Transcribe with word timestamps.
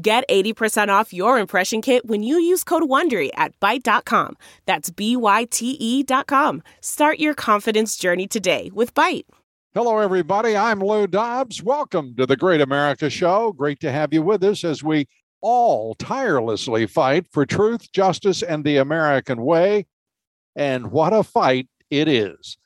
Get 0.00 0.28
80% 0.28 0.90
off 0.90 1.12
your 1.12 1.40
impression 1.40 1.82
kit 1.82 2.06
when 2.06 2.22
you 2.22 2.38
use 2.38 2.62
code 2.62 2.84
WONDERY 2.84 3.30
at 3.34 3.58
Byte.com. 3.58 4.36
That's 4.64 4.90
B-Y-T-E 4.90 6.02
dot 6.04 6.28
com. 6.28 6.62
Start 6.80 7.18
your 7.18 7.34
confidence 7.34 7.96
journey 7.96 8.28
today 8.28 8.70
with 8.72 8.94
Byte. 8.94 9.24
Hello, 9.74 9.98
everybody. 9.98 10.56
I'm 10.56 10.78
Lou 10.78 11.08
Dobbs. 11.08 11.64
Welcome 11.64 12.14
to 12.14 12.26
the 12.26 12.36
Great 12.36 12.60
America 12.60 13.10
Show. 13.10 13.52
Great 13.52 13.80
to 13.80 13.90
have 13.90 14.12
you 14.12 14.22
with 14.22 14.44
us 14.44 14.62
as 14.62 14.84
we 14.84 15.08
all 15.40 15.96
tirelessly 15.96 16.86
fight 16.86 17.26
for 17.32 17.44
truth, 17.44 17.90
justice, 17.90 18.40
and 18.40 18.62
the 18.62 18.76
American 18.76 19.42
way. 19.42 19.86
And 20.54 20.92
what 20.92 21.12
a 21.12 21.24
fight 21.24 21.66
it 21.90 22.06
is. 22.06 22.56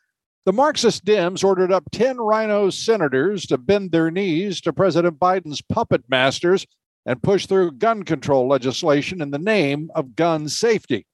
The 0.45 0.53
Marxist 0.53 1.07
Dems 1.07 1.43
ordered 1.43 1.73
up 1.73 1.85
10 1.93 2.19
rhino 2.19 2.69
senators 2.69 3.47
to 3.47 3.57
bend 3.57 3.91
their 3.91 4.11
knees 4.11 4.61
to 4.63 4.73
President 4.73 5.19
Biden's 5.19 5.63
puppet 5.63 6.03
masters 6.11 6.67
and 7.07 7.23
push 7.23 7.47
through 7.47 7.73
gun 7.73 8.03
control 8.03 8.49
legislation 8.49 9.21
in 9.21 9.31
the 9.31 9.39
name 9.39 9.91
of 9.95 10.17
gun 10.17 10.49
safety. 10.49 11.07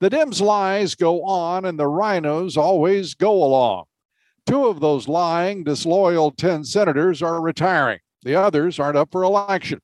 The 0.00 0.08
Dems' 0.08 0.40
lies 0.40 0.94
go 0.94 1.22
on, 1.24 1.66
and 1.66 1.78
the 1.78 1.86
rhinos 1.86 2.56
always 2.56 3.14
go 3.14 3.32
along. 3.32 3.84
Two 4.46 4.66
of 4.66 4.80
those 4.80 5.08
lying, 5.08 5.62
disloyal 5.62 6.30
10 6.30 6.64
senators 6.64 7.22
are 7.22 7.40
retiring. 7.40 7.98
The 8.22 8.34
others 8.34 8.78
aren't 8.78 8.96
up 8.96 9.10
for 9.12 9.22
election, 9.22 9.80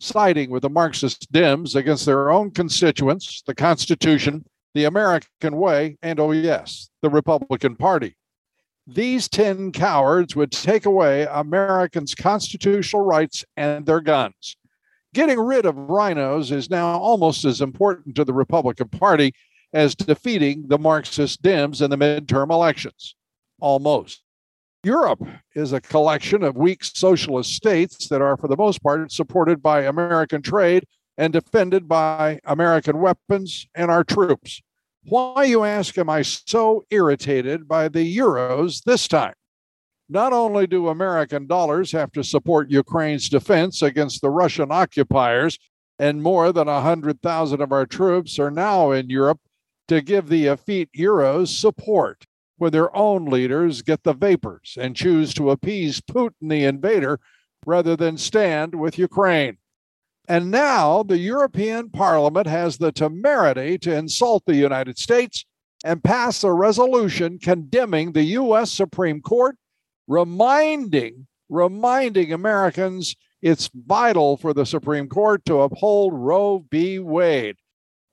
siding 0.00 0.50
with 0.50 0.62
the 0.62 0.70
Marxist 0.70 1.32
Dems 1.32 1.76
against 1.76 2.06
their 2.06 2.30
own 2.30 2.50
constituents, 2.50 3.42
the 3.46 3.54
Constitution, 3.54 4.44
the 4.74 4.84
American 4.84 5.56
way, 5.56 5.96
and 6.02 6.18
oh, 6.18 6.32
yes, 6.32 6.90
the 7.02 7.10
Republican 7.10 7.76
Party. 7.76 8.16
These 8.86 9.28
10 9.28 9.70
cowards 9.70 10.34
would 10.34 10.50
take 10.50 10.86
away 10.86 11.26
Americans' 11.30 12.16
constitutional 12.16 13.02
rights 13.02 13.44
and 13.56 13.86
their 13.86 14.00
guns. 14.00 14.56
Getting 15.14 15.38
rid 15.38 15.66
of 15.66 15.76
rhinos 15.76 16.50
is 16.50 16.70
now 16.70 16.98
almost 16.98 17.44
as 17.44 17.60
important 17.60 18.16
to 18.16 18.24
the 18.24 18.32
Republican 18.32 18.88
Party 18.88 19.34
as 19.74 19.94
defeating 19.94 20.68
the 20.68 20.78
Marxist 20.78 21.42
Dems 21.42 21.82
in 21.82 21.90
the 21.90 21.98
midterm 21.98 22.50
elections. 22.50 23.14
Almost. 23.60 24.22
Europe 24.84 25.22
is 25.54 25.72
a 25.72 25.80
collection 25.80 26.42
of 26.42 26.56
weak 26.56 26.82
socialist 26.82 27.52
states 27.52 28.08
that 28.08 28.22
are, 28.22 28.36
for 28.36 28.48
the 28.48 28.56
most 28.56 28.82
part, 28.82 29.12
supported 29.12 29.62
by 29.62 29.82
American 29.82 30.42
trade 30.42 30.84
and 31.18 31.32
defended 31.32 31.86
by 31.86 32.40
American 32.44 32.98
weapons 32.98 33.66
and 33.74 33.90
our 33.90 34.02
troops. 34.02 34.62
Why, 35.04 35.44
you 35.44 35.64
ask, 35.64 35.96
am 35.98 36.08
I 36.08 36.22
so 36.22 36.84
irritated 36.90 37.68
by 37.68 37.88
the 37.88 38.16
Euros 38.16 38.82
this 38.84 39.06
time? 39.06 39.34
Not 40.12 40.34
only 40.34 40.66
do 40.66 40.88
American 40.88 41.46
dollars 41.46 41.90
have 41.92 42.12
to 42.12 42.22
support 42.22 42.70
Ukraine's 42.70 43.30
defense 43.30 43.80
against 43.80 44.20
the 44.20 44.28
Russian 44.28 44.70
occupiers, 44.70 45.58
and 45.98 46.22
more 46.22 46.52
than 46.52 46.66
100,000 46.66 47.62
of 47.62 47.72
our 47.72 47.86
troops 47.86 48.38
are 48.38 48.50
now 48.50 48.90
in 48.90 49.08
Europe 49.08 49.40
to 49.88 50.02
give 50.02 50.28
the 50.28 50.48
effete 50.48 50.90
Euros 50.94 51.48
support 51.48 52.26
when 52.58 52.72
their 52.72 52.94
own 52.94 53.24
leaders 53.24 53.80
get 53.80 54.02
the 54.02 54.12
vapors 54.12 54.76
and 54.78 54.94
choose 54.94 55.32
to 55.32 55.50
appease 55.50 56.02
Putin, 56.02 56.50
the 56.50 56.64
invader, 56.64 57.18
rather 57.64 57.96
than 57.96 58.18
stand 58.18 58.74
with 58.74 58.98
Ukraine. 58.98 59.56
And 60.28 60.50
now 60.50 61.02
the 61.02 61.18
European 61.18 61.88
Parliament 61.88 62.46
has 62.46 62.76
the 62.76 62.92
temerity 62.92 63.78
to 63.78 63.96
insult 63.96 64.44
the 64.44 64.56
United 64.56 64.98
States 64.98 65.46
and 65.82 66.04
pass 66.04 66.44
a 66.44 66.52
resolution 66.52 67.38
condemning 67.38 68.12
the 68.12 68.24
U.S. 68.24 68.70
Supreme 68.70 69.22
Court 69.22 69.56
reminding 70.06 71.26
reminding 71.52 72.32
Americans 72.32 73.14
it's 73.42 73.68
vital 73.74 74.36
for 74.36 74.54
the 74.54 74.64
Supreme 74.64 75.08
Court 75.08 75.44
to 75.44 75.60
uphold 75.60 76.14
Roe 76.14 76.64
v. 76.70 76.98
Wade 76.98 77.56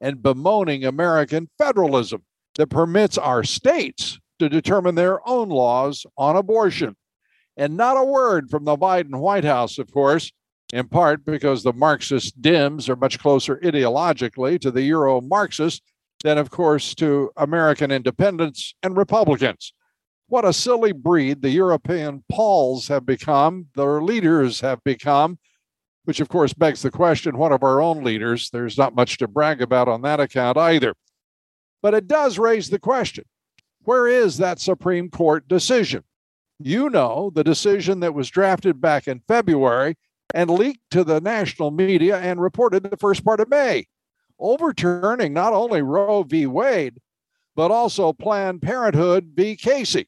and 0.02 0.22
bemoaning 0.22 0.84
American 0.84 1.50
federalism 1.58 2.24
that 2.56 2.68
permits 2.68 3.18
our 3.18 3.44
states 3.44 4.20
to 4.40 4.50
determine 4.50 4.96
their 4.96 5.28
own 5.28 5.50
laws 5.50 6.06
on 6.18 6.36
abortion. 6.36 6.96
And 7.56 7.78
not 7.78 7.98
a 7.98 8.04
word 8.04 8.50
from 8.50 8.66
the 8.66 8.78
Biden 8.78 9.20
White 9.20 9.44
House, 9.44 9.78
of 9.78 9.92
course, 9.92 10.32
in 10.74 10.88
part 10.88 11.26
because 11.26 11.64
the 11.64 11.74
Marxist 11.74 12.42
Dems 12.42 12.90
are 12.90 12.96
much 12.96 13.20
closer 13.20 13.58
ideologically 13.58 14.60
to 14.62 14.72
the 14.72 14.84
Euro 14.84 15.22
Marxists 15.22 15.82
than, 16.24 16.38
of 16.38 16.50
course, 16.50 16.96
to 16.96 17.32
American 17.38 17.92
independents 17.92 18.74
and 18.82 18.98
Republicans 18.98 19.74
what 20.30 20.46
a 20.46 20.54
silly 20.54 20.92
breed 20.92 21.42
the 21.42 21.50
European 21.50 22.24
Pauls 22.32 22.88
have 22.88 23.06
become, 23.06 23.66
their 23.76 24.02
leaders 24.02 24.62
have 24.62 24.84
become, 24.84 25.40
which 26.06 26.20
of 26.20 26.30
course 26.30 26.54
begs 26.54 26.84
the 26.84 26.92
question 26.92 27.38
what 27.38 27.52
of 27.52 27.64
our 27.64 27.82
own 27.82 28.04
leaders? 28.04 28.50
There's 28.52 28.78
not 28.78 28.96
much 28.96 29.18
to 29.18 29.28
brag 29.28 29.62
about 29.62 29.88
on 29.88 30.04
that 30.04 30.20
account 30.20 30.58
either. 30.58 30.94
But 31.82 31.96
it 31.96 32.08
does 32.08 32.38
raise 32.38 32.70
the 32.70 32.80
question 32.80 33.26
where 33.84 34.08
is 34.08 34.38
that 34.38 34.60
Supreme 34.60 35.10
Court 35.10 35.48
decision? 35.48 36.04
You 36.60 36.90
know, 36.90 37.32
the 37.34 37.44
decision 37.44 38.02
that 38.02 38.14
was 38.14 38.30
drafted 38.30 38.80
back 38.80 39.08
in 39.08 39.22
February 39.28 39.98
and 40.36 40.50
leaked 40.50 40.92
to 40.92 41.04
the 41.04 41.22
national 41.22 41.72
media 41.72 42.20
and 42.20 42.40
reported 42.40 42.84
the 42.84 42.98
first 42.98 43.26
part 43.26 43.40
of 43.40 43.50
May, 43.50 43.88
overturning 44.38 45.34
not 45.34 45.54
only 45.54 45.82
Roe 45.82 46.22
v. 46.22 46.46
Wade, 46.46 47.00
but 47.56 47.72
also 47.72 48.14
Planned 48.14 48.62
Parenthood 48.62 49.32
v. 49.34 49.56
Casey 49.56 50.08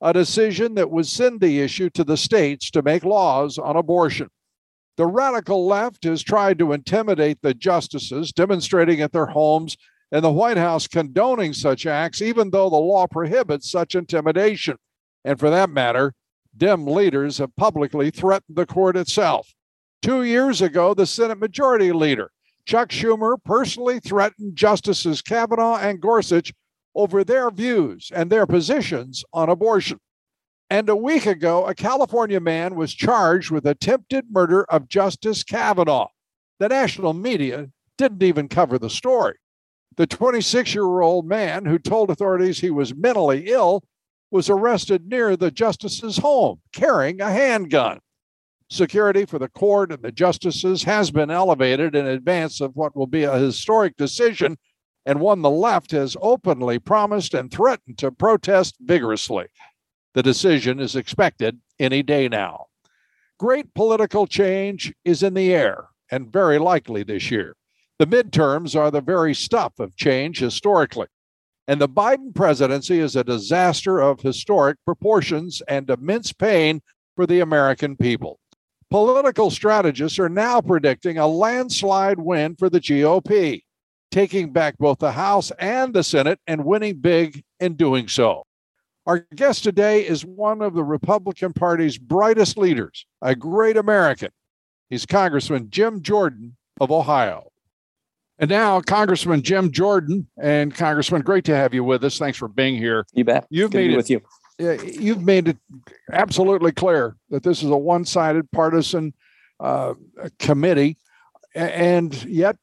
a 0.00 0.12
decision 0.12 0.74
that 0.74 0.90
would 0.90 1.06
send 1.06 1.40
the 1.40 1.60
issue 1.60 1.90
to 1.90 2.04
the 2.04 2.16
states 2.16 2.70
to 2.70 2.82
make 2.82 3.04
laws 3.04 3.58
on 3.58 3.76
abortion. 3.76 4.28
The 4.96 5.06
radical 5.06 5.66
left 5.66 6.04
has 6.04 6.22
tried 6.22 6.58
to 6.58 6.72
intimidate 6.72 7.42
the 7.42 7.54
justices, 7.54 8.32
demonstrating 8.32 9.00
at 9.00 9.12
their 9.12 9.26
homes, 9.26 9.76
and 10.12 10.24
the 10.24 10.30
White 10.30 10.56
House 10.56 10.86
condoning 10.86 11.52
such 11.52 11.86
acts, 11.86 12.22
even 12.22 12.50
though 12.50 12.70
the 12.70 12.76
law 12.76 13.06
prohibits 13.06 13.70
such 13.70 13.94
intimidation. 13.94 14.76
And 15.24 15.38
for 15.38 15.50
that 15.50 15.70
matter, 15.70 16.14
Dem 16.56 16.86
leaders 16.86 17.38
have 17.38 17.54
publicly 17.56 18.10
threatened 18.10 18.56
the 18.56 18.66
court 18.66 18.96
itself. 18.96 19.52
Two 20.00 20.22
years 20.22 20.62
ago, 20.62 20.94
the 20.94 21.06
Senate 21.06 21.38
Majority 21.38 21.92
Leader, 21.92 22.30
Chuck 22.64 22.90
Schumer, 22.90 23.36
personally 23.44 24.00
threatened 24.00 24.56
Justices 24.56 25.20
Kavanaugh 25.20 25.76
and 25.76 26.00
Gorsuch 26.00 26.52
over 26.96 27.22
their 27.22 27.50
views 27.50 28.10
and 28.12 28.30
their 28.30 28.46
positions 28.46 29.22
on 29.32 29.48
abortion. 29.48 30.00
And 30.68 30.88
a 30.88 30.96
week 30.96 31.26
ago, 31.26 31.66
a 31.66 31.74
California 31.74 32.40
man 32.40 32.74
was 32.74 32.92
charged 32.92 33.52
with 33.52 33.66
attempted 33.66 34.24
murder 34.30 34.64
of 34.64 34.88
Justice 34.88 35.44
Kavanaugh. 35.44 36.08
The 36.58 36.68
national 36.68 37.12
media 37.12 37.68
didn't 37.98 38.22
even 38.22 38.48
cover 38.48 38.78
the 38.78 38.90
story. 38.90 39.34
The 39.96 40.06
26 40.06 40.74
year 40.74 41.00
old 41.00 41.26
man 41.26 41.66
who 41.66 41.78
told 41.78 42.10
authorities 42.10 42.58
he 42.58 42.70
was 42.70 42.94
mentally 42.94 43.44
ill 43.46 43.84
was 44.30 44.50
arrested 44.50 45.06
near 45.06 45.36
the 45.36 45.50
justice's 45.50 46.18
home 46.18 46.60
carrying 46.72 47.20
a 47.20 47.30
handgun. 47.30 48.00
Security 48.68 49.24
for 49.24 49.38
the 49.38 49.48
court 49.48 49.92
and 49.92 50.02
the 50.02 50.10
justices 50.10 50.82
has 50.82 51.12
been 51.12 51.30
elevated 51.30 51.94
in 51.94 52.06
advance 52.06 52.60
of 52.60 52.74
what 52.74 52.96
will 52.96 53.06
be 53.06 53.22
a 53.22 53.38
historic 53.38 53.96
decision 53.96 54.56
and 55.06 55.20
one 55.20 55.40
the 55.40 55.50
left 55.50 55.92
has 55.92 56.16
openly 56.20 56.80
promised 56.80 57.32
and 57.32 57.50
threatened 57.50 57.96
to 57.98 58.10
protest 58.10 58.74
vigorously. 58.80 59.46
The 60.14 60.22
decision 60.22 60.80
is 60.80 60.96
expected 60.96 61.60
any 61.78 62.02
day 62.02 62.28
now. 62.28 62.66
Great 63.38 63.72
political 63.74 64.26
change 64.26 64.92
is 65.04 65.22
in 65.22 65.34
the 65.34 65.54
air 65.54 65.88
and 66.10 66.32
very 66.32 66.58
likely 66.58 67.04
this 67.04 67.30
year. 67.30 67.54
The 67.98 68.06
midterms 68.06 68.78
are 68.78 68.90
the 68.90 69.00
very 69.00 69.32
stuff 69.32 69.78
of 69.78 69.96
change 69.96 70.40
historically. 70.40 71.06
And 71.68 71.80
the 71.80 71.88
Biden 71.88 72.34
presidency 72.34 72.98
is 72.98 73.16
a 73.16 73.24
disaster 73.24 74.00
of 74.00 74.20
historic 74.20 74.78
proportions 74.84 75.62
and 75.68 75.88
immense 75.88 76.32
pain 76.32 76.80
for 77.14 77.26
the 77.26 77.40
American 77.40 77.96
people. 77.96 78.38
Political 78.90 79.50
strategists 79.50 80.18
are 80.18 80.28
now 80.28 80.60
predicting 80.60 81.18
a 81.18 81.26
landslide 81.26 82.20
win 82.20 82.54
for 82.56 82.70
the 82.70 82.80
GOP 82.80 83.62
taking 84.16 84.50
back 84.50 84.78
both 84.78 84.98
the 84.98 85.12
House 85.12 85.52
and 85.58 85.92
the 85.92 86.02
Senate 86.02 86.40
and 86.46 86.64
winning 86.64 86.94
big 86.94 87.44
in 87.60 87.74
doing 87.74 88.08
so. 88.08 88.44
Our 89.04 89.26
guest 89.34 89.62
today 89.62 90.06
is 90.06 90.24
one 90.24 90.62
of 90.62 90.72
the 90.72 90.82
Republican 90.82 91.52
Party's 91.52 91.98
brightest 91.98 92.56
leaders, 92.56 93.04
a 93.20 93.36
great 93.36 93.76
American. 93.76 94.30
He's 94.88 95.04
Congressman 95.04 95.68
Jim 95.68 96.00
Jordan 96.00 96.56
of 96.80 96.90
Ohio. 96.90 97.50
And 98.38 98.48
now, 98.48 98.80
Congressman 98.80 99.42
Jim 99.42 99.70
Jordan 99.70 100.26
and 100.38 100.74
Congressman, 100.74 101.20
great 101.20 101.44
to 101.44 101.54
have 101.54 101.74
you 101.74 101.84
with 101.84 102.02
us. 102.02 102.18
Thanks 102.18 102.38
for 102.38 102.48
being 102.48 102.78
here. 102.78 103.04
You 103.12 103.24
bet. 103.24 103.46
You've 103.50 103.74
made 103.74 103.90
it 103.90 103.96
with 103.98 104.08
you. 104.08 104.22
You've 104.58 105.22
made 105.22 105.48
it 105.48 105.58
absolutely 106.10 106.72
clear 106.72 107.16
that 107.28 107.42
this 107.42 107.62
is 107.62 107.68
a 107.68 107.76
one-sided 107.76 108.50
partisan 108.50 109.12
uh, 109.60 109.92
committee, 110.38 110.96
and 111.54 112.24
yet 112.24 112.56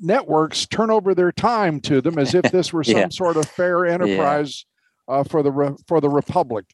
networks 0.00 0.66
turn 0.66 0.90
over 0.90 1.14
their 1.14 1.32
time 1.32 1.80
to 1.80 2.00
them 2.00 2.18
as 2.18 2.34
if 2.34 2.50
this 2.50 2.72
were 2.72 2.84
some 2.84 2.96
yeah. 2.96 3.08
sort 3.08 3.36
of 3.36 3.46
fair 3.46 3.86
enterprise 3.86 4.64
yeah. 5.08 5.16
uh, 5.16 5.24
for 5.24 5.42
the 5.42 5.50
re- 5.50 5.76
for 5.86 6.00
the 6.00 6.08
republic. 6.08 6.66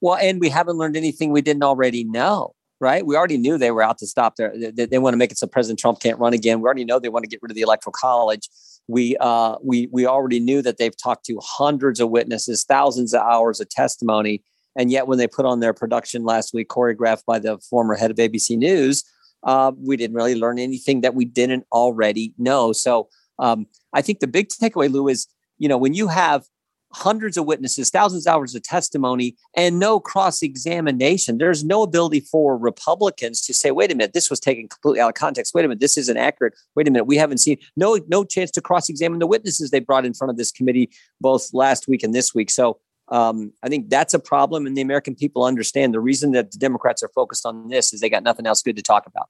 Well, 0.00 0.16
and 0.16 0.40
we 0.40 0.48
haven't 0.48 0.76
learned 0.76 0.96
anything 0.96 1.32
we 1.32 1.42
didn't 1.42 1.64
already 1.64 2.04
know 2.04 2.54
right? 2.80 3.04
We 3.04 3.16
already 3.16 3.38
knew 3.38 3.58
they 3.58 3.70
were 3.70 3.82
out 3.82 3.98
to 3.98 4.06
stop 4.06 4.36
their. 4.36 4.52
They, 4.56 4.86
they, 4.86 4.98
want 4.98 5.14
to 5.14 5.18
make 5.18 5.32
it 5.32 5.38
so 5.38 5.46
President 5.46 5.78
Trump 5.78 6.00
can't 6.00 6.18
run 6.18 6.32
again. 6.32 6.60
We 6.60 6.66
already 6.66 6.84
know 6.84 6.98
they 6.98 7.08
want 7.08 7.24
to 7.24 7.28
get 7.28 7.40
rid 7.42 7.50
of 7.50 7.54
the 7.54 7.62
electoral 7.62 7.92
college. 7.92 8.48
We 8.86 9.16
uh, 9.18 9.56
we 9.62 9.88
we 9.92 10.06
already 10.06 10.40
knew 10.40 10.62
that 10.62 10.78
they've 10.78 10.96
talked 10.96 11.26
to 11.26 11.38
hundreds 11.42 12.00
of 12.00 12.10
witnesses, 12.10 12.64
thousands 12.64 13.14
of 13.14 13.20
hours 13.20 13.60
of 13.60 13.68
testimony, 13.68 14.42
and 14.76 14.90
yet 14.90 15.06
when 15.06 15.18
they 15.18 15.26
put 15.26 15.44
on 15.44 15.60
their 15.60 15.74
production 15.74 16.24
last 16.24 16.54
week, 16.54 16.68
choreographed 16.68 17.24
by 17.26 17.38
the 17.38 17.58
former 17.58 17.94
head 17.94 18.10
of 18.10 18.16
ABC 18.16 18.56
News, 18.56 19.04
uh, 19.44 19.72
we 19.78 19.96
didn't 19.96 20.16
really 20.16 20.34
learn 20.34 20.58
anything 20.58 21.00
that 21.02 21.14
we 21.14 21.24
didn't 21.24 21.64
already 21.72 22.34
know. 22.38 22.72
So 22.72 23.08
um, 23.38 23.66
I 23.92 24.02
think 24.02 24.20
the 24.20 24.26
big 24.26 24.48
takeaway, 24.48 24.90
Lou, 24.90 25.08
is 25.08 25.26
you 25.58 25.68
know 25.68 25.78
when 25.78 25.94
you 25.94 26.08
have 26.08 26.44
hundreds 26.92 27.36
of 27.36 27.46
witnesses, 27.46 27.90
thousands 27.90 28.26
of 28.26 28.32
hours 28.32 28.54
of 28.54 28.62
testimony, 28.62 29.36
and 29.54 29.78
no 29.78 30.00
cross 30.00 30.42
examination. 30.42 31.38
There's 31.38 31.64
no 31.64 31.82
ability 31.82 32.20
for 32.20 32.56
Republicans 32.56 33.42
to 33.42 33.54
say, 33.54 33.70
wait 33.70 33.92
a 33.92 33.94
minute, 33.94 34.14
this 34.14 34.30
was 34.30 34.40
taken 34.40 34.68
completely 34.68 35.00
out 35.00 35.08
of 35.08 35.14
context. 35.14 35.54
Wait 35.54 35.64
a 35.64 35.68
minute, 35.68 35.80
this 35.80 35.98
isn't 35.98 36.16
accurate. 36.16 36.54
Wait 36.74 36.88
a 36.88 36.90
minute, 36.90 37.04
we 37.04 37.16
haven't 37.16 37.38
seen 37.38 37.58
no 37.76 37.98
no 38.08 38.24
chance 38.24 38.50
to 38.52 38.60
cross 38.60 38.88
examine 38.88 39.18
the 39.18 39.26
witnesses 39.26 39.70
they 39.70 39.80
brought 39.80 40.06
in 40.06 40.14
front 40.14 40.30
of 40.30 40.36
this 40.36 40.52
committee 40.52 40.90
both 41.20 41.52
last 41.52 41.88
week 41.88 42.02
and 42.02 42.14
this 42.14 42.34
week. 42.34 42.50
So 42.50 42.78
um, 43.10 43.52
I 43.62 43.68
think 43.68 43.88
that's 43.88 44.14
a 44.14 44.18
problem, 44.18 44.66
and 44.66 44.76
the 44.76 44.82
American 44.82 45.14
people 45.14 45.44
understand 45.44 45.94
the 45.94 46.00
reason 46.00 46.32
that 46.32 46.52
the 46.52 46.58
Democrats 46.58 47.02
are 47.02 47.08
focused 47.08 47.46
on 47.46 47.68
this 47.68 47.92
is 47.92 48.00
they 48.00 48.10
got 48.10 48.22
nothing 48.22 48.46
else 48.46 48.62
good 48.62 48.76
to 48.76 48.82
talk 48.82 49.06
about. 49.06 49.28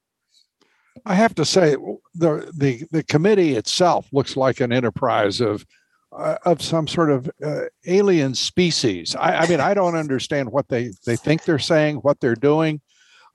I 1.07 1.15
have 1.15 1.35
to 1.37 1.45
say, 1.45 1.77
the 2.15 2.51
the 2.57 2.85
the 2.91 3.03
committee 3.05 3.55
itself 3.55 4.09
looks 4.13 4.37
like 4.37 4.61
an 4.61 4.73
enterprise 4.73 5.41
of 5.41 5.65
uh, 6.13 6.37
of 6.45 6.63
some 6.63 6.87
sort 6.87 7.11
of 7.11 7.31
uh, 7.45 7.63
alien 7.87 8.35
species. 8.35 9.15
I, 9.15 9.37
I, 9.37 9.47
mean, 9.47 9.61
I 9.61 9.75
don't 9.75 9.95
understand 10.05 10.51
what 10.51 10.69
they, 10.69 10.93
they 11.05 11.17
think 11.17 11.45
they're 11.45 11.59
saying, 11.59 11.97
what 11.97 12.21
they're 12.21 12.35
doing. 12.35 12.81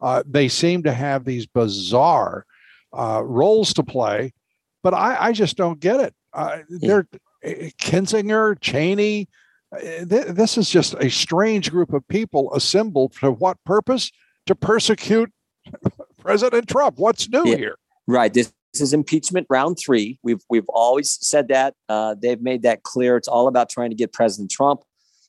Uh, 0.02 0.24
they 0.26 0.48
seem 0.48 0.84
to 0.84 0.92
have 0.92 1.24
these 1.24 1.46
bizarre 1.46 2.46
uh, 2.92 3.22
roles 3.24 3.74
to 3.76 3.84
play, 3.84 4.34
but 4.82 4.94
I, 4.94 5.28
I 5.28 5.32
just 5.32 5.56
don't 5.56 5.80
get 5.80 6.00
it. 6.00 6.14
Uh, 6.34 6.60
they're 6.68 7.08
uh, 7.46 7.70
Kinzinger, 7.80 8.60
Cheney. 8.60 9.30
Th- 9.80 10.28
this 10.28 10.58
is 10.58 10.70
just 10.70 10.94
a 10.96 11.10
strange 11.10 11.72
group 11.72 11.94
of 11.94 12.08
people 12.08 12.54
assembled 12.54 13.16
for 13.16 13.32
what 13.32 13.58
purpose? 13.66 14.12
To 14.48 14.56
persecute 14.56 15.32
President 16.18 16.68
Trump. 16.68 17.00
What's 17.00 17.30
new 17.30 17.44
yeah. 17.46 17.56
here? 17.56 17.76
Right. 18.08 18.34
This 18.34 18.52
this 18.74 18.82
is 18.82 18.94
impeachment 18.94 19.46
round 19.50 19.78
three. 19.78 20.20
We've 20.24 20.42
we've 20.50 20.68
always 20.70 21.12
said 21.26 21.48
that. 21.50 21.76
Uh, 21.88 22.16
they've 22.20 22.42
made 22.42 22.64
that 22.64 22.84
clear. 22.84 23.18
It's 23.18 23.28
all 23.28 23.48
about 23.48 23.70
trying 23.70 23.92
to 23.92 23.96
get 23.96 24.12
President 24.12 24.50
Trump. 24.50 24.82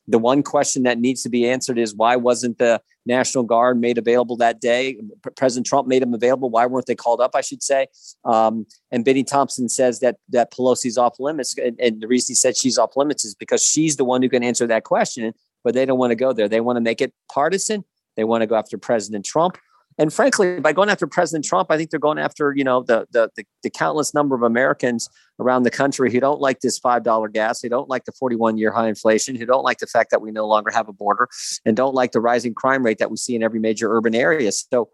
The 0.07 0.19
one 0.19 0.43
question 0.43 0.83
that 0.83 0.99
needs 0.99 1.23
to 1.23 1.29
be 1.29 1.49
answered 1.49 1.79
is 1.79 1.95
why 1.95 2.15
wasn't 2.15 2.59
the 2.59 2.81
National 3.05 3.43
Guard 3.43 3.79
made 3.79 3.97
available 3.97 4.37
that 4.37 4.61
day? 4.61 4.99
President 5.35 5.65
Trump 5.65 5.87
made 5.87 6.01
them 6.01 6.13
available. 6.13 6.49
Why 6.49 6.65
weren't 6.65 6.85
they 6.85 6.95
called 6.95 7.21
up? 7.21 7.31
I 7.33 7.41
should 7.41 7.63
say. 7.63 7.87
Um, 8.23 8.67
and 8.91 9.03
Bennie 9.03 9.23
Thompson 9.23 9.67
says 9.67 9.99
that 10.01 10.17
that 10.29 10.51
Pelosi's 10.51 10.97
off 10.97 11.19
limits, 11.19 11.57
and, 11.57 11.79
and 11.79 12.01
the 12.01 12.07
reason 12.07 12.33
he 12.33 12.35
said 12.35 12.55
she's 12.55 12.77
off 12.77 12.95
limits 12.95 13.25
is 13.25 13.35
because 13.35 13.65
she's 13.65 13.95
the 13.95 14.05
one 14.05 14.21
who 14.21 14.29
can 14.29 14.43
answer 14.43 14.67
that 14.67 14.83
question. 14.83 15.33
But 15.63 15.73
they 15.73 15.85
don't 15.85 15.97
want 15.97 16.11
to 16.11 16.15
go 16.15 16.31
there. 16.31 16.47
They 16.47 16.61
want 16.61 16.77
to 16.77 16.81
make 16.81 17.01
it 17.01 17.11
partisan. 17.31 17.83
They 18.15 18.23
want 18.23 18.41
to 18.41 18.47
go 18.47 18.55
after 18.55 18.77
President 18.77 19.25
Trump. 19.25 19.57
And 19.97 20.13
frankly, 20.13 20.59
by 20.59 20.73
going 20.73 20.89
after 20.89 21.07
President 21.07 21.45
Trump, 21.45 21.71
I 21.71 21.77
think 21.77 21.89
they're 21.89 21.99
going 21.99 22.19
after 22.19 22.53
you 22.55 22.63
know 22.63 22.83
the 22.83 23.07
the 23.11 23.29
the, 23.35 23.45
the 23.63 23.69
countless 23.69 24.13
number 24.13 24.35
of 24.35 24.41
Americans 24.41 25.09
around 25.39 25.63
the 25.63 25.71
country 25.71 26.11
who 26.11 26.19
don't 26.19 26.41
like 26.41 26.59
this 26.59 26.77
five 26.77 27.03
dollar 27.03 27.29
gas, 27.29 27.61
who 27.61 27.69
don't 27.69 27.89
like 27.89 28.05
the 28.05 28.11
forty 28.11 28.35
one 28.35 28.57
year 28.57 28.71
high 28.71 28.89
inflation, 28.89 29.35
who 29.35 29.45
don't 29.45 29.63
like 29.63 29.77
the 29.77 29.87
fact 29.87 30.11
that 30.11 30.21
we 30.21 30.31
no 30.31 30.45
longer 30.47 30.71
have 30.71 30.89
a 30.89 30.93
border, 30.93 31.29
and 31.65 31.77
don't 31.77 31.95
like 31.95 32.11
the 32.11 32.19
rising 32.19 32.53
crime 32.53 32.83
rate 32.83 32.97
that 32.97 33.09
we 33.09 33.17
see 33.17 33.35
in 33.35 33.43
every 33.43 33.59
major 33.59 33.93
urban 33.93 34.15
area. 34.15 34.51
So. 34.51 34.89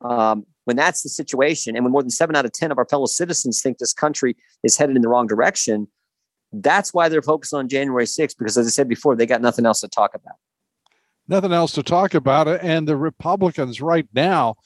Um, 0.00 0.44
when 0.64 0.76
that's 0.76 1.02
the 1.02 1.08
situation, 1.08 1.76
and 1.76 1.84
when 1.84 1.92
more 1.92 2.02
than 2.02 2.10
seven 2.10 2.36
out 2.36 2.44
of 2.44 2.52
10 2.52 2.72
of 2.72 2.78
our 2.78 2.86
fellow 2.86 3.06
citizens 3.06 3.62
think 3.62 3.78
this 3.78 3.92
country 3.92 4.36
is 4.62 4.76
headed 4.76 4.96
in 4.96 5.02
the 5.02 5.08
wrong 5.08 5.26
direction, 5.26 5.88
that's 6.52 6.92
why 6.92 7.08
they're 7.08 7.22
focused 7.22 7.54
on 7.54 7.68
January 7.68 8.04
6th, 8.04 8.36
because 8.38 8.58
as 8.58 8.66
I 8.66 8.70
said 8.70 8.88
before, 8.88 9.16
they 9.16 9.26
got 9.26 9.40
nothing 9.40 9.66
else 9.66 9.80
to 9.80 9.88
talk 9.88 10.14
about 10.14 10.34
nothing 11.28 11.52
else 11.52 11.72
to 11.72 11.82
talk 11.82 12.14
about. 12.14 12.48
And 12.48 12.86
the 12.86 12.96
Republicans 12.96 13.80
right 13.80 14.06
now, 14.14 14.56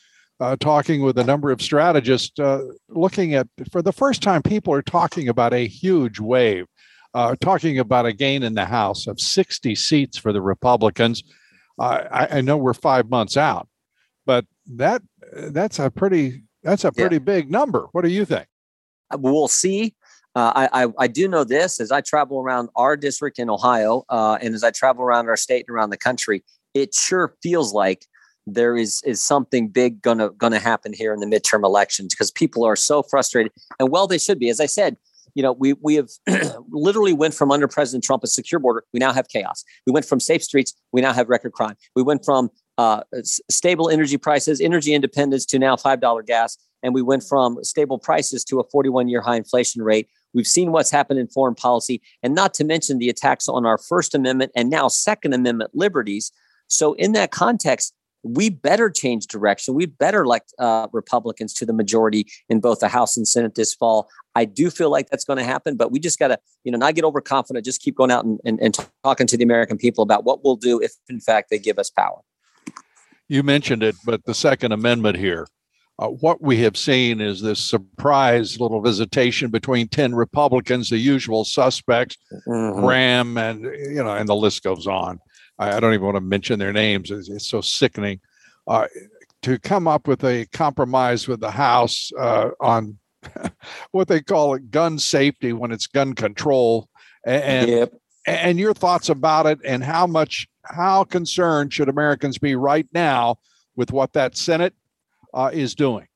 uh, 0.41 0.57
talking 0.57 1.03
with 1.03 1.19
a 1.19 1.25
number 1.25 1.51
of 1.51 1.61
strategists, 1.61 2.39
uh, 2.39 2.61
looking 2.89 3.35
at 3.35 3.49
for 3.73 3.83
the 3.83 3.93
first 3.93 4.23
time, 4.23 4.43
people 4.43 4.73
are 4.73 4.83
talking 4.83 5.29
about 5.29 5.53
a 5.53 5.67
huge 5.67 6.21
wave, 6.21 6.67
uh, 7.15 7.35
talking 7.41 7.79
about 7.79 8.07
a 8.07 8.13
gain 8.13 8.43
in 8.43 8.55
the 8.55 8.65
House 8.65 9.07
of 9.07 9.21
60 9.21 9.75
seats 9.75 10.17
for 10.17 10.33
the 10.33 10.43
Republicans. 10.43 11.23
I, 11.81 12.29
I, 12.39 12.41
know 12.41 12.57
we're 12.57 12.75
five 12.75 13.09
months 13.09 13.37
out, 13.37 13.69
but 14.27 14.45
that 14.67 15.03
that's 15.33 15.79
a 15.79 15.91
pretty 15.91 16.43
that's 16.63 16.85
a 16.85 16.93
pretty 16.93 17.17
yeah. 17.17 17.21
big 17.21 17.51
number. 17.51 17.87
What 17.93 18.03
do 18.03 18.11
you 18.11 18.25
think? 18.25 18.47
Uh, 19.13 19.19
we'll 19.19 19.49
see. 19.49 19.95
Uh, 20.39 20.53
I, 20.55 20.85
I, 20.85 20.89
I 21.01 21.07
do 21.09 21.27
know 21.27 21.43
this 21.43 21.81
as 21.81 21.91
I 21.91 22.01
travel 22.01 22.39
around 22.39 22.69
our 22.77 22.97
district 22.97 23.41
in 23.41 23.51
Ohio, 23.51 24.05
uh, 24.09 24.39
and 24.41 24.55
as 24.55 24.63
I 24.63 24.71
travel 24.71 25.03
around 25.03 25.29
our 25.29 25.37
state 25.37 25.65
and 25.67 25.75
around 25.75 25.91
the 25.91 25.97
country, 25.97 26.45
it 26.75 26.95
sure 26.95 27.35
feels 27.43 27.73
like 27.73 28.07
there 28.47 28.77
is 28.77 29.03
is 29.05 29.21
something 29.21 29.67
big 29.67 30.01
gonna 30.01 30.31
gonna 30.31 30.61
happen 30.61 30.93
here 30.93 31.13
in 31.13 31.19
the 31.19 31.27
midterm 31.27 31.65
elections 31.65 32.15
because 32.15 32.31
people 32.31 32.63
are 32.65 32.77
so 32.77 33.03
frustrated, 33.03 33.51
and 33.81 33.91
well, 33.91 34.07
they 34.07 34.17
should 34.17 34.39
be. 34.39 34.49
As 34.49 34.61
I 34.61 34.67
said, 34.67 34.97
you 35.35 35.43
know, 35.43 35.51
we 35.51 35.73
we 35.83 35.97
have 35.97 36.09
literally 36.71 37.13
went 37.13 37.35
from 37.35 37.51
under 37.51 37.67
President 37.67 38.05
Trump 38.05 38.23
a 38.23 38.29
secure 38.29 38.61
border, 38.61 38.85
we 38.93 39.01
now 39.01 39.13
have 39.13 39.27
chaos. 39.27 39.65
We 39.89 39.93
went 39.93 40.07
from 40.07 40.21
safe 40.21 40.45
streets, 40.45 40.73
we 40.93 41.01
now 41.01 41.13
have 41.15 41.29
record 41.29 41.53
crime. 41.53 41.75
We 41.97 42.05
went 42.05 42.25
from 42.25 42.51
uh, 42.79 43.01
stable 43.51 43.91
energy 43.91 44.19
prices, 44.19 44.61
energy 44.61 44.95
independence 44.95 45.45
to 45.47 45.59
now 45.59 45.77
five 45.77 46.01
dollar 46.01 46.23
gas, 46.23 46.57
and 46.85 46.95
we 46.95 47.03
went 47.03 47.25
from 47.25 47.59
stable 47.65 47.99
prices 47.99 48.45
to 48.45 48.61
a 48.61 48.65
forty 48.71 48.89
one 48.89 49.09
year 49.09 49.21
high 49.21 49.37
inflation 49.37 49.83
rate. 49.83 50.09
We've 50.35 50.47
seen 50.47 50.73
what's 50.73 50.91
happened 50.91 51.21
in 51.21 51.29
foreign 51.29 51.55
policy, 51.55 52.01
and 52.23 52.35
not 52.35 52.55
to 52.55 52.65
mention 52.65 52.99
the 52.99 53.09
attacks 53.09 53.49
on 53.49 53.65
our 53.67 53.79
First 53.79 54.15
Amendment 54.15 54.53
and 54.55 54.71
now 54.71 54.89
Second 54.89 55.35
Amendment 55.35 55.71
liberties. 55.75 56.33
So, 56.69 56.93
in 56.95 57.13
that 57.13 57.31
context, 57.31 57.95
we 58.23 58.51
better 58.51 58.91
change 58.91 59.27
direction. 59.27 59.75
We 59.75 59.87
better 59.87 60.23
elect 60.23 60.53
uh, 60.59 60.89
Republicans 60.93 61.55
to 61.55 61.67
the 61.67 61.73
majority 61.73 62.27
in 62.49 62.61
both 62.61 62.81
the 62.81 62.89
House 62.89 63.17
and 63.17 63.27
Senate 63.27 63.55
this 63.55 63.75
fall. 63.75 64.09
I 64.35 64.45
do 64.45 64.71
feel 64.71 64.91
like 64.91 65.09
that's 65.09 65.25
going 65.25 65.39
to 65.39 65.45
happen, 65.45 65.77
but 65.77 65.93
we 65.93 66.01
just 66.01 66.19
got 66.19 66.29
to, 66.29 66.39
you 66.65 66.73
know, 66.73 66.79
not 66.79 66.95
get 66.95 67.05
overconfident. 67.05 67.65
Just 67.65 67.81
keep 67.81 67.97
going 67.97 68.11
out 68.11 68.25
and, 68.25 68.41
and, 68.45 68.61
and 68.61 68.77
talking 69.05 69.27
to 69.29 69.37
the 69.37 69.45
American 69.45 69.79
people 69.79 70.03
about 70.03 70.25
what 70.25 70.45
we'll 70.45 70.57
do 70.57 70.81
if, 70.81 70.93
in 71.09 71.21
fact, 71.21 71.51
they 71.51 71.59
give 71.59 71.79
us 71.79 71.91
power. 71.91 72.21
You 73.29 73.43
mentioned 73.43 73.83
it, 73.83 73.95
but 74.05 74.25
the 74.25 74.35
Second 74.35 74.73
Amendment 74.73 75.17
here 75.17 75.47
uh, 75.99 76.09
what 76.09 76.41
we 76.41 76.59
have 76.59 76.77
seen 76.77 77.21
is 77.21 77.41
this 77.41 77.59
surprise 77.59 78.61
little 78.61 78.81
visitation 78.81 79.51
between 79.51 79.89
10 79.89 80.15
Republicans, 80.15 80.91
the 80.91 80.99
usual 80.99 81.45
suspects, 81.45 82.17
mm-hmm. 82.47 82.81
Graham, 82.81 83.37
and, 83.37 83.65
you 83.65 84.03
know, 84.03 84.15
and 84.15 84.29
the 84.29 84.37
list 84.37 84.63
goes 84.63 84.87
on. 84.87 85.19
I, 85.59 85.77
I 85.77 85.81
don't 85.81 85.95
even 85.95 86.05
want 86.05 86.17
to 86.17 86.21
mention 86.21 86.59
their 86.59 86.73
names. 86.73 87.11
It's, 87.11 87.29
it's 87.29 87.49
so 87.49 87.61
sickening. 87.61 88.21
Uh, 88.67 88.87
to 89.43 89.59
come 89.59 89.89
up 89.89 90.07
with 90.07 90.25
a 90.25 90.47
compromise 90.53 91.27
with 91.27 91.41
the 91.41 91.51
House 91.51 92.11
uh, 92.19 92.51
on 92.61 92.99
what 93.91 94.07
they 94.07 94.21
call 94.21 94.55
it 94.55 94.71
gun 94.71 94.99
safety 94.99 95.53
when 95.53 95.73
it's 95.73 95.87
gun 95.87 96.15
control. 96.15 96.89
And, 97.25 97.69
yep. 97.69 97.93
and 98.27 98.59
your 98.59 98.75
thoughts 98.75 99.09
about 99.09 99.47
it 99.47 99.59
and 99.65 99.83
how 99.83 100.07
much, 100.07 100.47
how 100.63 101.05
concerned 101.05 101.73
should 101.73 101.89
Americans 101.89 102.39
be 102.39 102.55
right 102.55 102.87
now 102.93 103.39
with 103.75 103.93
what 103.93 104.13
that 104.13 104.37
Senate 104.37 104.75
uh, 105.39 105.51
is 105.53 105.75
doing? 105.75 106.07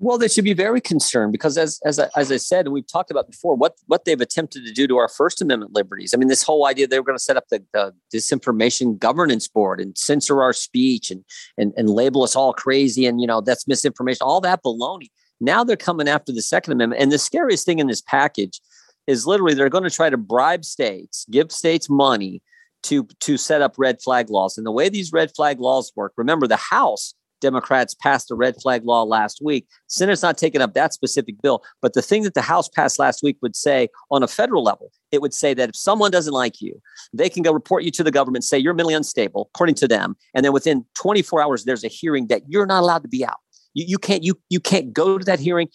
Well, 0.00 0.18
they 0.18 0.26
should 0.26 0.44
be 0.44 0.54
very 0.54 0.80
concerned 0.80 1.30
because, 1.30 1.56
as 1.56 1.80
as 1.84 2.00
I, 2.00 2.08
as 2.16 2.32
I 2.32 2.36
said, 2.36 2.66
and 2.66 2.74
we've 2.74 2.86
talked 2.86 3.12
about 3.12 3.30
before, 3.30 3.54
what 3.54 3.76
what 3.86 4.04
they've 4.04 4.20
attempted 4.20 4.66
to 4.66 4.72
do 4.72 4.88
to 4.88 4.96
our 4.96 5.08
First 5.08 5.40
Amendment 5.40 5.72
liberties. 5.72 6.12
I 6.12 6.16
mean, 6.16 6.28
this 6.28 6.42
whole 6.42 6.66
idea 6.66 6.88
they 6.88 6.98
were 6.98 7.04
going 7.04 7.16
to 7.16 7.22
set 7.22 7.36
up 7.36 7.44
the, 7.48 7.64
the 7.72 7.94
disinformation 8.12 8.98
governance 8.98 9.46
board 9.46 9.80
and 9.80 9.96
censor 9.96 10.42
our 10.42 10.52
speech 10.52 11.12
and 11.12 11.24
and 11.56 11.72
and 11.76 11.88
label 11.88 12.24
us 12.24 12.34
all 12.34 12.52
crazy 12.52 13.06
and 13.06 13.20
you 13.20 13.26
know 13.26 13.40
that's 13.40 13.68
misinformation, 13.68 14.22
all 14.22 14.40
that 14.40 14.64
baloney. 14.64 15.10
Now 15.40 15.62
they're 15.62 15.76
coming 15.76 16.08
after 16.08 16.32
the 16.32 16.42
Second 16.42 16.72
Amendment, 16.72 17.00
and 17.00 17.12
the 17.12 17.18
scariest 17.18 17.64
thing 17.64 17.78
in 17.78 17.86
this 17.86 18.02
package 18.02 18.60
is 19.06 19.26
literally 19.26 19.54
they're 19.54 19.68
going 19.68 19.84
to 19.84 19.90
try 19.90 20.10
to 20.10 20.16
bribe 20.16 20.64
states, 20.64 21.24
give 21.30 21.52
states 21.52 21.88
money 21.88 22.42
to 22.82 23.06
to 23.20 23.36
set 23.36 23.62
up 23.62 23.76
red 23.78 24.02
flag 24.02 24.28
laws. 24.28 24.58
And 24.58 24.66
the 24.66 24.72
way 24.72 24.88
these 24.88 25.12
red 25.12 25.30
flag 25.36 25.60
laws 25.60 25.92
work, 25.94 26.14
remember 26.16 26.48
the 26.48 26.56
House 26.56 27.14
Democrats 27.40 27.94
passed 27.94 28.30
a 28.30 28.34
red 28.34 28.56
flag 28.60 28.84
law 28.84 29.02
last 29.02 29.40
week. 29.42 29.66
Senate's 29.86 30.22
not 30.22 30.38
taking 30.38 30.60
up 30.60 30.74
that 30.74 30.92
specific 30.92 31.40
bill, 31.42 31.62
but 31.82 31.94
the 31.94 32.02
thing 32.02 32.22
that 32.22 32.34
the 32.34 32.42
House 32.42 32.68
passed 32.68 32.98
last 32.98 33.22
week 33.22 33.36
would 33.42 33.56
say 33.56 33.88
on 34.10 34.22
a 34.22 34.28
federal 34.28 34.62
level, 34.62 34.90
it 35.12 35.20
would 35.20 35.34
say 35.34 35.54
that 35.54 35.70
if 35.70 35.76
someone 35.76 36.10
doesn't 36.10 36.32
like 36.32 36.60
you, 36.60 36.80
they 37.12 37.28
can 37.28 37.42
go 37.42 37.52
report 37.52 37.82
you 37.84 37.90
to 37.92 38.04
the 38.04 38.10
government, 38.10 38.44
say 38.44 38.58
you're 38.58 38.74
mentally 38.74 38.94
unstable, 38.94 39.50
according 39.54 39.74
to 39.76 39.88
them, 39.88 40.16
and 40.34 40.44
then 40.44 40.52
within 40.52 40.84
24 40.94 41.42
hours 41.42 41.64
there's 41.64 41.84
a 41.84 41.88
hearing 41.88 42.26
that 42.28 42.42
you're 42.48 42.66
not 42.66 42.82
allowed 42.82 43.02
to 43.02 43.08
be 43.08 43.24
out. 43.24 43.38
You, 43.74 43.84
you 43.88 43.98
can't 43.98 44.22
you 44.22 44.38
you 44.48 44.60
can't 44.60 44.92
go 44.92 45.18
to 45.18 45.24
that 45.24 45.40
hearing. 45.40 45.68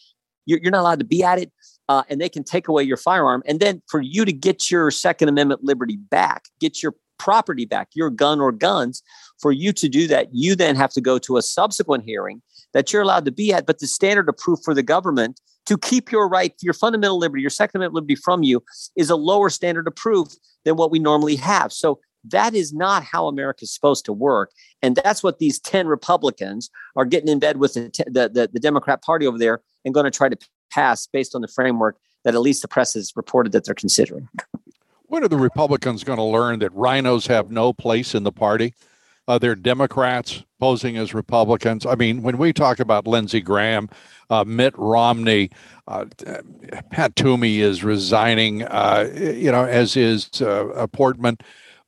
You're, 0.45 0.59
you're 0.63 0.71
not 0.71 0.81
allowed 0.81 0.99
to 0.99 1.05
be 1.05 1.23
at 1.23 1.39
it. 1.39 1.51
Uh, 1.87 2.03
and 2.07 2.21
they 2.21 2.29
can 2.29 2.43
take 2.43 2.67
away 2.67 2.83
your 2.83 2.97
firearm. 2.97 3.41
And 3.47 3.59
then 3.59 3.81
for 3.87 3.99
you 3.99 4.23
to 4.23 4.31
get 4.31 4.69
your 4.69 4.91
Second 4.91 5.27
Amendment 5.27 5.63
liberty 5.63 5.97
back, 5.97 6.43
get 6.59 6.83
your 6.83 6.93
property 7.19 7.65
back, 7.65 7.89
your 7.93 8.09
gun 8.09 8.39
or 8.39 8.51
guns, 8.51 9.03
for 9.39 9.51
you 9.51 9.71
to 9.73 9.87
do 9.87 10.07
that, 10.07 10.27
you 10.31 10.55
then 10.55 10.75
have 10.75 10.91
to 10.91 11.01
go 11.01 11.19
to 11.19 11.37
a 11.37 11.41
subsequent 11.41 12.03
hearing 12.03 12.41
that 12.73 12.91
you're 12.91 13.01
allowed 13.01 13.25
to 13.25 13.31
be 13.31 13.53
at. 13.53 13.65
But 13.65 13.79
the 13.79 13.87
standard 13.87 14.27
of 14.29 14.37
proof 14.37 14.59
for 14.63 14.73
the 14.73 14.83
government 14.83 15.39
to 15.65 15.77
keep 15.77 16.11
your 16.11 16.27
right, 16.27 16.53
your 16.61 16.73
fundamental 16.73 17.19
liberty, 17.19 17.41
your 17.41 17.49
Second 17.49 17.79
Amendment 17.79 17.95
liberty 17.95 18.15
from 18.15 18.43
you 18.43 18.63
is 18.95 19.09
a 19.09 19.15
lower 19.15 19.49
standard 19.49 19.87
of 19.87 19.95
proof 19.95 20.29
than 20.65 20.75
what 20.75 20.91
we 20.91 20.99
normally 20.99 21.35
have. 21.35 21.71
So 21.71 21.99
that 22.25 22.53
is 22.53 22.73
not 22.73 23.03
how 23.03 23.27
America 23.27 23.59
is 23.63 23.73
supposed 23.73 24.05
to 24.05 24.13
work. 24.13 24.51
And 24.81 24.95
that's 24.95 25.23
what 25.23 25.39
these 25.39 25.59
10 25.59 25.87
Republicans 25.87 26.69
are 26.95 27.05
getting 27.05 27.29
in 27.29 27.39
bed 27.39 27.57
with 27.57 27.75
the, 27.75 27.91
the, 28.07 28.29
the, 28.29 28.49
the 28.51 28.59
Democrat 28.59 29.01
Party 29.03 29.25
over 29.25 29.37
there 29.37 29.61
and 29.85 29.93
going 29.93 30.05
to 30.05 30.11
try 30.11 30.27
to 30.27 30.37
pass 30.71 31.07
based 31.07 31.35
on 31.35 31.41
the 31.41 31.47
framework 31.47 31.97
that 32.23 32.35
at 32.35 32.41
least 32.41 32.61
the 32.61 32.67
press 32.67 32.93
has 32.95 33.13
reported 33.15 33.53
that 33.53 33.65
they're 33.65 33.73
considering. 33.73 34.27
When 35.09 35.23
are 35.23 35.27
the 35.27 35.37
Republicans 35.37 36.03
going 36.03 36.17
to 36.17 36.23
learn 36.23 36.59
that 36.59 36.71
rhinos 36.73 37.25
have 37.27 37.49
no 37.49 37.73
place 37.73 38.13
in 38.13 38.21
the 38.21 38.31
party? 38.31 38.75
Uh, 39.27 39.39
they're 39.39 39.55
Democrats 39.55 40.43
posing 40.59 40.97
as 40.97 41.15
Republicans. 41.15 41.83
I 41.83 41.95
mean, 41.95 42.21
when 42.21 42.37
we 42.37 42.53
talk 42.53 42.79
about 42.79 43.07
Lindsey 43.07 43.41
Graham, 43.41 43.89
uh, 44.29 44.43
Mitt 44.43 44.77
Romney, 44.77 45.49
uh, 45.87 46.05
Pat 46.91 47.15
Toomey 47.15 47.59
is 47.59 47.83
resigning, 47.83 48.61
uh, 48.61 49.09
you 49.15 49.51
know, 49.51 49.65
as 49.65 49.97
is 49.97 50.29
uh, 50.43 50.85
Portman. 50.93 51.39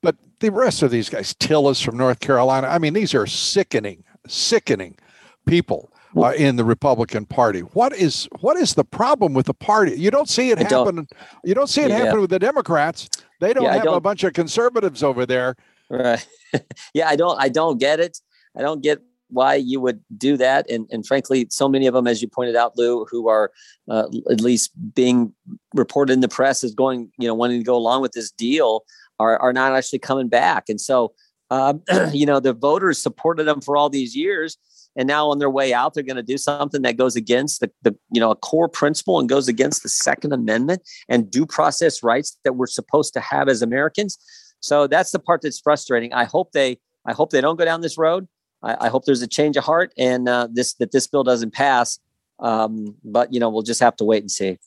But 0.02 0.16
the 0.40 0.50
rest 0.50 0.82
of 0.82 0.90
these 0.90 1.08
guys, 1.08 1.36
Tillis 1.36 1.84
from 1.84 1.98
North 1.98 2.22
Carolina, 2.22 2.70
I 2.70 2.80
mean, 2.80 2.94
these 2.94 3.14
are 3.14 3.28
sickening, 3.28 4.04
sickening 4.28 4.98
people 5.46 5.94
uh, 6.18 6.34
in 6.38 6.56
the 6.56 6.64
Republican 6.64 7.26
Party. 7.26 7.60
What 7.60 7.94
is 7.94 8.28
what 8.40 8.58
is 8.58 8.74
the 8.74 8.84
problem 8.84 9.34
with 9.34 9.46
the 9.46 9.54
party? 9.54 9.94
You 10.00 10.12
don't 10.12 10.30
see 10.30 10.52
it 10.52 10.60
I 10.60 10.64
happen. 10.64 10.96
Don't, 10.96 11.12
you 11.44 11.54
don't 11.54 11.68
see 11.68 11.82
it 11.82 11.90
yeah. 11.90 12.00
happen 12.00 12.22
with 12.22 12.30
the 12.30 12.40
Democrats. 12.40 13.10
They 13.40 13.54
don't 13.54 13.64
yeah, 13.64 13.76
have 13.76 13.84
don't, 13.84 13.98
a 13.98 14.02
bunch 14.02 14.24
of 14.24 14.34
conservatives 14.34 15.04
over 15.04 15.26
there. 15.26 15.56
Right. 15.90 16.26
yeah, 16.94 17.08
I 17.08 17.16
don't. 17.16 17.42
I 17.42 17.50
don't 17.50 17.80
get 17.80 18.00
it. 18.00 18.20
I 18.58 18.62
don't 18.62 18.82
get 18.82 19.00
why 19.30 19.56
you 19.56 19.80
would 19.80 20.02
do 20.18 20.38
that. 20.38 20.70
And 20.70 20.88
and 20.92 21.06
frankly, 21.06 21.48
so 21.50 21.68
many 21.68 21.88
of 21.88 21.94
them, 21.94 22.08
as 22.08 22.22
you 22.22 22.28
pointed 22.28 22.56
out, 22.56 22.78
Lou, 22.78 23.06
who 23.06 23.28
are 23.30 23.52
uh, 23.90 24.08
at 24.30 24.42
least 24.42 24.72
being 24.94 25.34
reported 25.74 26.14
in 26.14 26.20
the 26.20 26.28
press 26.28 26.64
as 26.64 26.74
going, 26.74 27.12
you 27.18 27.28
know, 27.28 27.34
wanting 27.34 27.60
to 27.60 27.66
go 27.66 27.76
along 27.76 28.02
with 28.02 28.12
this 28.12 28.32
deal, 28.32 28.84
are 29.20 29.40
are 29.40 29.54
not 29.54 29.74
actually 29.74 30.00
coming 30.00 30.28
back. 30.28 30.70
And 30.70 30.80
so, 30.80 31.14
um, 31.50 31.82
you 32.14 32.26
know, 32.26 32.40
the 32.40 32.54
voters 32.54 33.02
supported 33.02 33.46
them 33.46 33.62
for 33.62 33.78
all 33.78 33.90
these 33.90 34.16
years 34.16 34.58
and 34.96 35.08
now 35.08 35.30
on 35.30 35.40
their 35.40 35.50
way 35.50 35.74
out 35.74 35.94
they're 35.94 36.04
going 36.04 36.16
to 36.16 36.24
do 36.24 36.38
something 36.38 36.82
that 36.82 36.98
goes 36.98 37.16
against 37.16 37.62
the, 37.62 37.72
the 37.82 37.96
you 38.12 38.20
know 38.20 38.32
a 38.32 38.36
core 38.36 38.70
principle 38.70 39.20
and 39.20 39.30
goes 39.30 39.48
against 39.48 39.84
the 39.84 39.90
second 39.90 40.34
amendment 40.34 40.82
and 41.10 41.30
due 41.30 41.46
process 41.46 42.04
rights 42.04 42.38
that 42.44 42.54
we're 42.54 42.68
supposed 42.68 43.14
to 43.14 43.20
have 43.20 43.50
as 43.50 43.62
americans. 43.62 44.18
So 44.64 44.86
that's 44.86 45.12
the 45.12 45.18
part 45.18 45.42
that's 45.42 45.60
frustrating. 45.60 46.14
I 46.14 46.26
hope 46.26 46.52
they 46.52 46.80
i 47.06 47.14
hope 47.14 47.32
they 47.32 47.42
don't 47.42 47.58
go 47.58 47.66
down 47.66 47.82
this 47.82 47.98
road. 47.98 48.28
I, 48.64 48.88
I 48.88 48.90
hope 48.90 49.06
there's 49.06 49.22
a 49.22 49.28
change 49.28 49.58
of 49.58 49.64
heart 49.64 49.94
and 49.98 50.28
uh, 50.28 50.48
this 50.52 50.74
that 50.76 50.92
this 50.92 51.08
bill 51.08 51.24
doesn't 51.24 51.52
pass. 51.54 52.00
Um, 52.40 52.96
but 53.04 53.34
you 53.34 53.40
know 53.40 53.50
we'll 53.50 53.62
just 53.62 53.82
have 53.82 53.96
to 53.98 54.06
wait 54.06 54.24
and 54.24 54.32
see. 54.32 54.58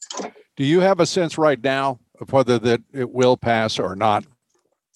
Do 0.57 0.65
you 0.65 0.81
have 0.81 1.01
a 1.01 1.07
sense 1.07 1.37
right 1.37 1.63
now 1.63 1.99
of 2.21 2.33
whether 2.33 2.59
that 2.61 2.81
it 2.93 3.11
will 3.11 3.37
pass 3.37 3.79
or 3.79 3.97
not? 3.97 4.25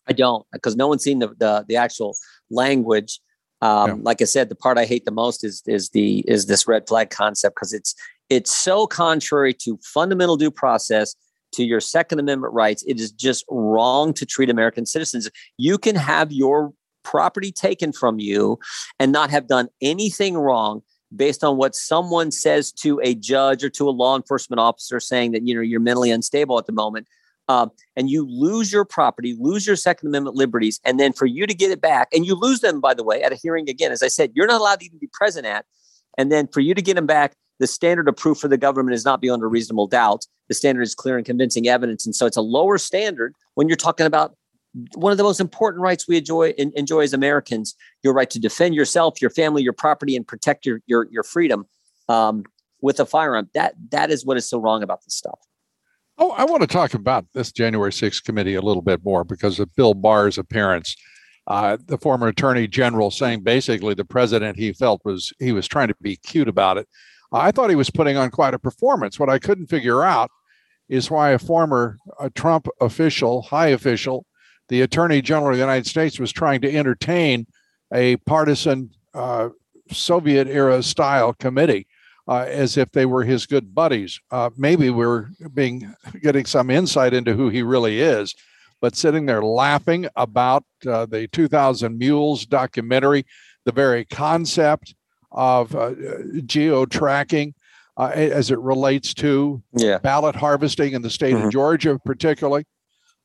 I 0.08 0.12
don't 0.12 0.46
because 0.52 0.76
no 0.76 0.88
one's 0.88 1.02
seen 1.02 1.18
the, 1.18 1.28
the, 1.38 1.64
the 1.68 1.76
actual 1.76 2.16
language 2.50 3.20
um, 3.60 3.88
yeah. 3.88 3.96
Like 4.02 4.22
I 4.22 4.24
said, 4.24 4.48
the 4.48 4.54
part 4.54 4.78
I 4.78 4.84
hate 4.84 5.04
the 5.04 5.10
most 5.10 5.44
is 5.44 5.62
is 5.66 5.90
the 5.90 6.24
is 6.28 6.46
this 6.46 6.68
red 6.68 6.86
flag 6.88 7.10
concept 7.10 7.56
because 7.56 7.72
it's 7.72 7.94
it's 8.30 8.56
so 8.56 8.86
contrary 8.86 9.54
to 9.54 9.78
fundamental 9.82 10.36
due 10.36 10.50
process 10.50 11.14
to 11.54 11.64
your 11.64 11.80
Second 11.80 12.20
Amendment 12.20 12.52
rights. 12.52 12.84
It 12.86 13.00
is 13.00 13.10
just 13.10 13.44
wrong 13.48 14.12
to 14.14 14.26
treat 14.26 14.50
American 14.50 14.86
citizens. 14.86 15.28
You 15.56 15.78
can 15.78 15.96
have 15.96 16.30
your 16.30 16.72
property 17.04 17.50
taken 17.50 17.92
from 17.92 18.18
you 18.18 18.58
and 18.98 19.12
not 19.12 19.30
have 19.30 19.48
done 19.48 19.68
anything 19.80 20.36
wrong 20.36 20.82
based 21.14 21.42
on 21.42 21.56
what 21.56 21.74
someone 21.74 22.30
says 22.30 22.70
to 22.70 23.00
a 23.02 23.14
judge 23.14 23.64
or 23.64 23.70
to 23.70 23.88
a 23.88 23.90
law 23.90 24.14
enforcement 24.14 24.60
officer 24.60 25.00
saying 25.00 25.32
that 25.32 25.46
you 25.46 25.54
know 25.54 25.62
you're 25.62 25.80
mentally 25.80 26.10
unstable 26.10 26.58
at 26.58 26.66
the 26.66 26.72
moment 26.72 27.06
um, 27.48 27.70
and 27.96 28.10
you 28.10 28.26
lose 28.28 28.72
your 28.72 28.84
property, 28.84 29.36
lose 29.38 29.66
your 29.66 29.76
Second 29.76 30.08
Amendment 30.08 30.36
liberties, 30.36 30.80
and 30.84 31.00
then 31.00 31.12
for 31.12 31.26
you 31.26 31.46
to 31.46 31.54
get 31.54 31.70
it 31.70 31.80
back, 31.80 32.08
and 32.12 32.26
you 32.26 32.34
lose 32.34 32.60
them, 32.60 32.80
by 32.80 32.94
the 32.94 33.04
way, 33.04 33.22
at 33.22 33.32
a 33.32 33.36
hearing 33.36 33.68
again, 33.68 33.92
as 33.92 34.02
I 34.02 34.08
said, 34.08 34.32
you're 34.34 34.46
not 34.46 34.60
allowed 34.60 34.80
to 34.80 34.86
even 34.86 34.98
be 34.98 35.08
present 35.12 35.46
at, 35.46 35.64
and 36.16 36.30
then 36.30 36.48
for 36.48 36.60
you 36.60 36.74
to 36.74 36.82
get 36.82 36.94
them 36.94 37.06
back, 37.06 37.34
the 37.58 37.66
standard 37.66 38.08
of 38.08 38.16
proof 38.16 38.38
for 38.38 38.48
the 38.48 38.58
government 38.58 38.94
is 38.94 39.04
not 39.04 39.20
beyond 39.20 39.42
a 39.42 39.46
reasonable 39.46 39.88
doubt. 39.88 40.26
The 40.48 40.54
standard 40.54 40.82
is 40.82 40.94
clear 40.94 41.16
and 41.16 41.26
convincing 41.26 41.68
evidence, 41.68 42.06
and 42.06 42.14
so 42.14 42.26
it's 42.26 42.36
a 42.36 42.42
lower 42.42 42.78
standard 42.78 43.34
when 43.54 43.68
you're 43.68 43.76
talking 43.76 44.06
about 44.06 44.34
one 44.94 45.12
of 45.12 45.18
the 45.18 45.24
most 45.24 45.40
important 45.40 45.82
rights 45.82 46.06
we 46.06 46.18
enjoy 46.18 46.54
enjoy 46.56 47.00
as 47.00 47.12
Americans: 47.12 47.74
your 48.02 48.12
right 48.12 48.30
to 48.30 48.38
defend 48.38 48.74
yourself, 48.74 49.20
your 49.20 49.30
family, 49.30 49.62
your 49.62 49.72
property, 49.72 50.16
and 50.16 50.26
protect 50.26 50.66
your 50.66 50.80
your, 50.86 51.08
your 51.10 51.22
freedom 51.22 51.66
um, 52.08 52.44
with 52.80 53.00
a 53.00 53.06
firearm. 53.06 53.48
That 53.54 53.74
that 53.90 54.10
is 54.10 54.24
what 54.24 54.36
is 54.36 54.48
so 54.48 54.58
wrong 54.58 54.82
about 54.82 55.04
this 55.04 55.14
stuff. 55.14 55.40
Oh, 56.20 56.32
I 56.32 56.44
want 56.44 56.62
to 56.62 56.66
talk 56.66 56.94
about 56.94 57.26
this 57.32 57.52
January 57.52 57.92
6th 57.92 58.24
committee 58.24 58.56
a 58.56 58.60
little 58.60 58.82
bit 58.82 59.04
more 59.04 59.22
because 59.22 59.60
of 59.60 59.74
Bill 59.76 59.94
Barr's 59.94 60.36
appearance. 60.36 60.96
Uh, 61.46 61.78
the 61.86 61.96
former 61.96 62.26
attorney 62.26 62.66
general 62.66 63.12
saying 63.12 63.42
basically 63.44 63.94
the 63.94 64.04
president 64.04 64.58
he 64.58 64.72
felt 64.72 65.00
was 65.04 65.32
he 65.38 65.52
was 65.52 65.68
trying 65.68 65.88
to 65.88 65.94
be 66.02 66.16
cute 66.16 66.48
about 66.48 66.76
it. 66.76 66.88
I 67.32 67.52
thought 67.52 67.70
he 67.70 67.76
was 67.76 67.90
putting 67.90 68.16
on 68.16 68.30
quite 68.30 68.52
a 68.52 68.58
performance. 68.58 69.18
What 69.18 69.30
I 69.30 69.38
couldn't 69.38 69.68
figure 69.68 70.02
out 70.02 70.30
is 70.88 71.10
why 71.10 71.30
a 71.30 71.38
former 71.38 71.98
a 72.18 72.30
Trump 72.30 72.66
official, 72.80 73.42
high 73.42 73.68
official, 73.68 74.26
the 74.68 74.82
attorney 74.82 75.22
general 75.22 75.50
of 75.50 75.56
the 75.56 75.62
United 75.62 75.86
States 75.86 76.18
was 76.18 76.32
trying 76.32 76.60
to 76.62 76.74
entertain 76.74 77.46
a 77.94 78.16
partisan 78.16 78.90
uh, 79.14 79.50
Soviet 79.90 80.48
era 80.48 80.82
style 80.82 81.32
committee 81.32 81.86
uh, 82.28 82.44
as 82.46 82.76
if 82.76 82.92
they 82.92 83.06
were 83.06 83.24
his 83.24 83.46
good 83.46 83.74
buddies. 83.74 84.20
Uh, 84.30 84.50
maybe 84.56 84.90
we're 84.90 85.28
being 85.54 85.94
getting 86.22 86.44
some 86.44 86.70
insight 86.70 87.14
into 87.14 87.34
who 87.34 87.48
he 87.48 87.62
really 87.62 88.00
is, 88.00 88.34
but 88.80 88.94
sitting 88.94 89.26
there 89.26 89.42
laughing 89.42 90.06
about 90.14 90.64
uh, 90.86 91.06
the 91.06 91.26
2000 91.28 91.98
Mules 91.98 92.44
documentary, 92.44 93.24
the 93.64 93.72
very 93.72 94.04
concept 94.04 94.94
of 95.32 95.74
uh, 95.74 95.94
geo 96.44 96.86
tracking. 96.86 97.54
Uh, 97.96 98.12
as 98.14 98.52
it 98.52 98.58
relates 98.60 99.12
to 99.12 99.60
yeah. 99.72 99.98
ballot 99.98 100.36
harvesting 100.36 100.92
in 100.92 101.02
the 101.02 101.10
state 101.10 101.34
mm-hmm. 101.34 101.46
of 101.46 101.50
Georgia, 101.52 101.98
particularly, 102.04 102.64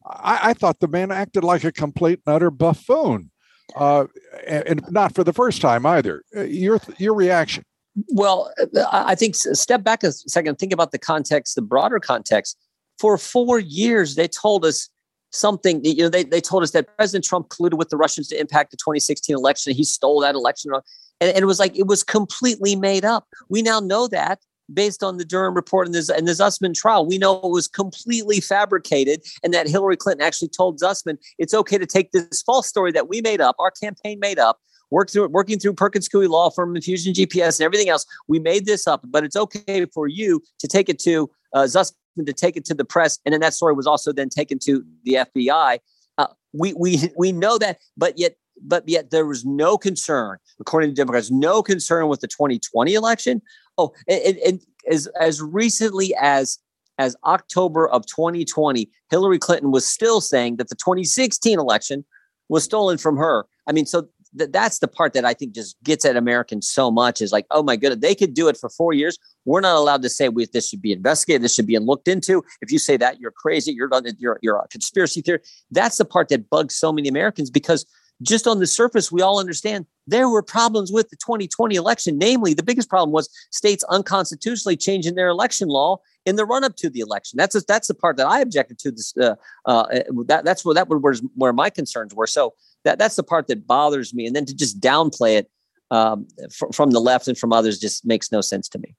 I, 0.03 0.39
I, 0.49 0.53
thought 0.55 0.79
the 0.79 0.87
man 0.87 1.11
acted 1.11 1.43
like 1.43 1.63
a 1.63 1.71
complete 1.71 2.21
and 2.25 2.35
utter 2.35 2.49
buffoon, 2.49 3.29
uh, 3.75 4.05
and, 4.47 4.67
and 4.67 4.83
not 4.89 5.13
for 5.13 5.23
the 5.23 5.31
first 5.31 5.61
time 5.61 5.85
either. 5.85 6.23
Your 6.33 6.79
your 6.97 7.13
reaction? 7.13 7.65
Well, 8.09 8.51
I 8.91 9.15
think 9.15 9.35
step 9.35 9.83
back 9.83 10.03
a 10.03 10.11
second, 10.11 10.57
think 10.57 10.73
about 10.73 10.91
the 10.91 10.99
context, 10.99 11.55
the 11.55 11.61
broader 11.61 11.99
context. 11.99 12.57
For 12.99 13.17
four 13.17 13.59
years, 13.59 14.15
they 14.15 14.27
told 14.27 14.65
us 14.65 14.89
something. 15.31 15.83
You 15.83 16.03
know, 16.03 16.09
they, 16.09 16.23
they 16.23 16.41
told 16.41 16.63
us 16.63 16.71
that 16.71 16.95
President 16.97 17.25
Trump 17.25 17.49
colluded 17.49 17.77
with 17.77 17.89
the 17.89 17.97
Russians 17.97 18.27
to 18.29 18.39
impact 18.39 18.71
the 18.71 18.77
2016 18.77 19.35
election. 19.35 19.73
He 19.73 19.83
stole 19.83 20.21
that 20.21 20.35
election, 20.35 20.71
uh, 20.73 20.81
and, 21.21 21.29
and 21.29 21.43
it 21.43 21.45
was 21.45 21.59
like 21.59 21.77
it 21.77 21.87
was 21.87 22.03
completely 22.03 22.75
made 22.75 23.05
up. 23.05 23.27
We 23.49 23.61
now 23.61 23.79
know 23.79 24.07
that 24.07 24.39
based 24.73 25.03
on 25.03 25.17
the 25.17 25.25
Durham 25.25 25.53
report 25.53 25.87
and 25.87 25.95
the, 25.95 26.15
and 26.15 26.27
the 26.27 26.31
Sussmann 26.31 26.73
trial. 26.73 27.05
We 27.05 27.17
know 27.17 27.35
it 27.39 27.49
was 27.49 27.67
completely 27.67 28.39
fabricated 28.39 29.21
and 29.43 29.53
that 29.53 29.67
Hillary 29.67 29.97
Clinton 29.97 30.25
actually 30.25 30.49
told 30.49 30.79
Sussmann 30.79 31.17
it's 31.37 31.53
okay 31.53 31.77
to 31.77 31.85
take 31.85 32.11
this 32.11 32.41
false 32.41 32.67
story 32.67 32.91
that 32.93 33.09
we 33.09 33.21
made 33.21 33.41
up, 33.41 33.55
our 33.59 33.71
campaign 33.71 34.19
made 34.19 34.39
up, 34.39 34.59
work 34.93 35.09
through 35.09 35.27
working 35.27 35.59
through 35.59 35.73
Perkins 35.73 36.07
Coie 36.07 36.29
Law 36.29 36.49
Firm, 36.49 36.75
Infusion 36.75 37.13
GPS, 37.13 37.59
and 37.59 37.65
everything 37.65 37.89
else. 37.89 38.05
We 38.27 38.39
made 38.39 38.65
this 38.65 38.87
up, 38.87 39.03
but 39.09 39.23
it's 39.23 39.35
okay 39.35 39.85
for 39.93 40.07
you 40.07 40.41
to 40.59 40.67
take 40.67 40.87
it 40.87 40.99
to 40.99 41.29
uh, 41.53 41.63
Sussmann 41.63 42.25
to 42.25 42.33
take 42.33 42.55
it 42.55 42.63
to 42.65 42.73
the 42.73 42.85
press, 42.85 43.19
and 43.25 43.33
then 43.33 43.41
that 43.41 43.53
story 43.53 43.73
was 43.73 43.87
also 43.87 44.13
then 44.13 44.29
taken 44.29 44.59
to 44.59 44.83
the 45.03 45.13
FBI. 45.35 45.79
Uh, 46.17 46.27
we 46.53 46.73
we 46.73 47.09
we 47.17 47.31
know 47.31 47.57
that, 47.57 47.79
but 47.97 48.17
yet 48.17 48.35
but 48.61 48.87
yet 48.87 49.09
there 49.09 49.25
was 49.25 49.43
no 49.43 49.77
concern, 49.77 50.37
according 50.59 50.91
to 50.91 50.95
Democrats, 50.95 51.31
no 51.31 51.63
concern 51.63 52.07
with 52.07 52.21
the 52.21 52.27
2020 52.27 52.93
election. 52.93 53.41
Oh, 53.77 53.93
and, 54.07 54.37
and 54.37 54.61
as 54.89 55.07
as 55.19 55.41
recently 55.41 56.13
as 56.21 56.59
as 56.99 57.15
October 57.25 57.89
of 57.89 58.05
2020, 58.05 58.87
Hillary 59.09 59.39
Clinton 59.39 59.71
was 59.71 59.87
still 59.87 60.21
saying 60.21 60.57
that 60.57 60.69
the 60.69 60.75
2016 60.75 61.57
election 61.57 62.05
was 62.49 62.63
stolen 62.63 62.99
from 62.99 63.17
her. 63.17 63.45
I 63.67 63.71
mean, 63.71 63.87
so 63.87 64.07
th- 64.37 64.51
that's 64.51 64.79
the 64.79 64.87
part 64.87 65.13
that 65.13 65.25
I 65.25 65.33
think 65.33 65.53
just 65.53 65.75
gets 65.83 66.05
at 66.05 66.15
Americans 66.15 66.67
so 66.67 66.91
much 66.91 67.21
is 67.21 67.31
like, 67.31 67.45
oh 67.51 67.63
my 67.63 67.75
goodness, 67.75 68.01
they 68.01 68.15
could 68.15 68.33
do 68.33 68.47
it 68.47 68.57
for 68.57 68.69
four 68.69 68.93
years. 68.93 69.17
We're 69.45 69.61
not 69.61 69.75
allowed 69.75 70.01
to 70.03 70.09
say 70.09 70.29
we, 70.29 70.45
this 70.45 70.69
should 70.69 70.81
be 70.81 70.91
investigated. 70.91 71.41
This 71.41 71.53
should 71.53 71.67
be 71.67 71.77
looked 71.77 72.07
into. 72.07 72.43
If 72.61 72.71
you 72.71 72.79
say 72.79 72.97
that, 72.97 73.19
you're 73.19 73.31
crazy. 73.31 73.73
You're 73.73 73.89
you're 74.17 74.39
you're 74.41 74.57
a 74.57 74.67
conspiracy 74.67 75.21
theory. 75.21 75.39
That's 75.71 75.97
the 75.97 76.05
part 76.05 76.29
that 76.29 76.49
bugs 76.49 76.75
so 76.75 76.91
many 76.91 77.09
Americans 77.09 77.49
because 77.49 77.85
just 78.21 78.47
on 78.47 78.59
the 78.59 78.67
surface, 78.67 79.11
we 79.11 79.21
all 79.21 79.39
understand 79.39 79.85
there 80.07 80.29
were 80.29 80.43
problems 80.43 80.91
with 80.91 81.09
the 81.09 81.15
2020 81.17 81.75
election. 81.75 82.17
Namely, 82.17 82.53
the 82.53 82.63
biggest 82.63 82.89
problem 82.89 83.11
was 83.11 83.29
states 83.51 83.83
unconstitutionally 83.85 84.77
changing 84.77 85.15
their 85.15 85.29
election 85.29 85.67
law 85.67 85.99
in 86.25 86.35
the 86.35 86.45
run 86.45 86.63
up 86.63 86.75
to 86.77 86.89
the 86.89 86.99
election. 86.99 87.37
That's 87.37 87.55
a, 87.55 87.61
that's 87.67 87.87
the 87.87 87.93
part 87.93 88.17
that 88.17 88.27
I 88.27 88.39
objected 88.39 88.79
to. 88.79 88.91
This 88.91 89.13
uh, 89.17 89.35
uh, 89.65 89.85
that 90.27 90.45
that's 90.45 90.63
where 90.63 90.75
that 90.75 90.87
was 90.87 91.21
where 91.35 91.53
my 91.53 91.69
concerns 91.69 92.13
were. 92.13 92.27
So 92.27 92.53
that 92.83 92.99
that's 92.99 93.15
the 93.15 93.23
part 93.23 93.47
that 93.47 93.67
bothers 93.67 94.13
me. 94.13 94.25
And 94.25 94.35
then 94.35 94.45
to 94.45 94.55
just 94.55 94.79
downplay 94.79 95.37
it 95.37 95.49
um, 95.91 96.27
from 96.73 96.91
the 96.91 96.99
left 96.99 97.27
and 97.27 97.37
from 97.37 97.53
others 97.53 97.79
just 97.79 98.05
makes 98.05 98.31
no 98.31 98.41
sense 98.41 98.67
to 98.69 98.79
me. 98.79 98.95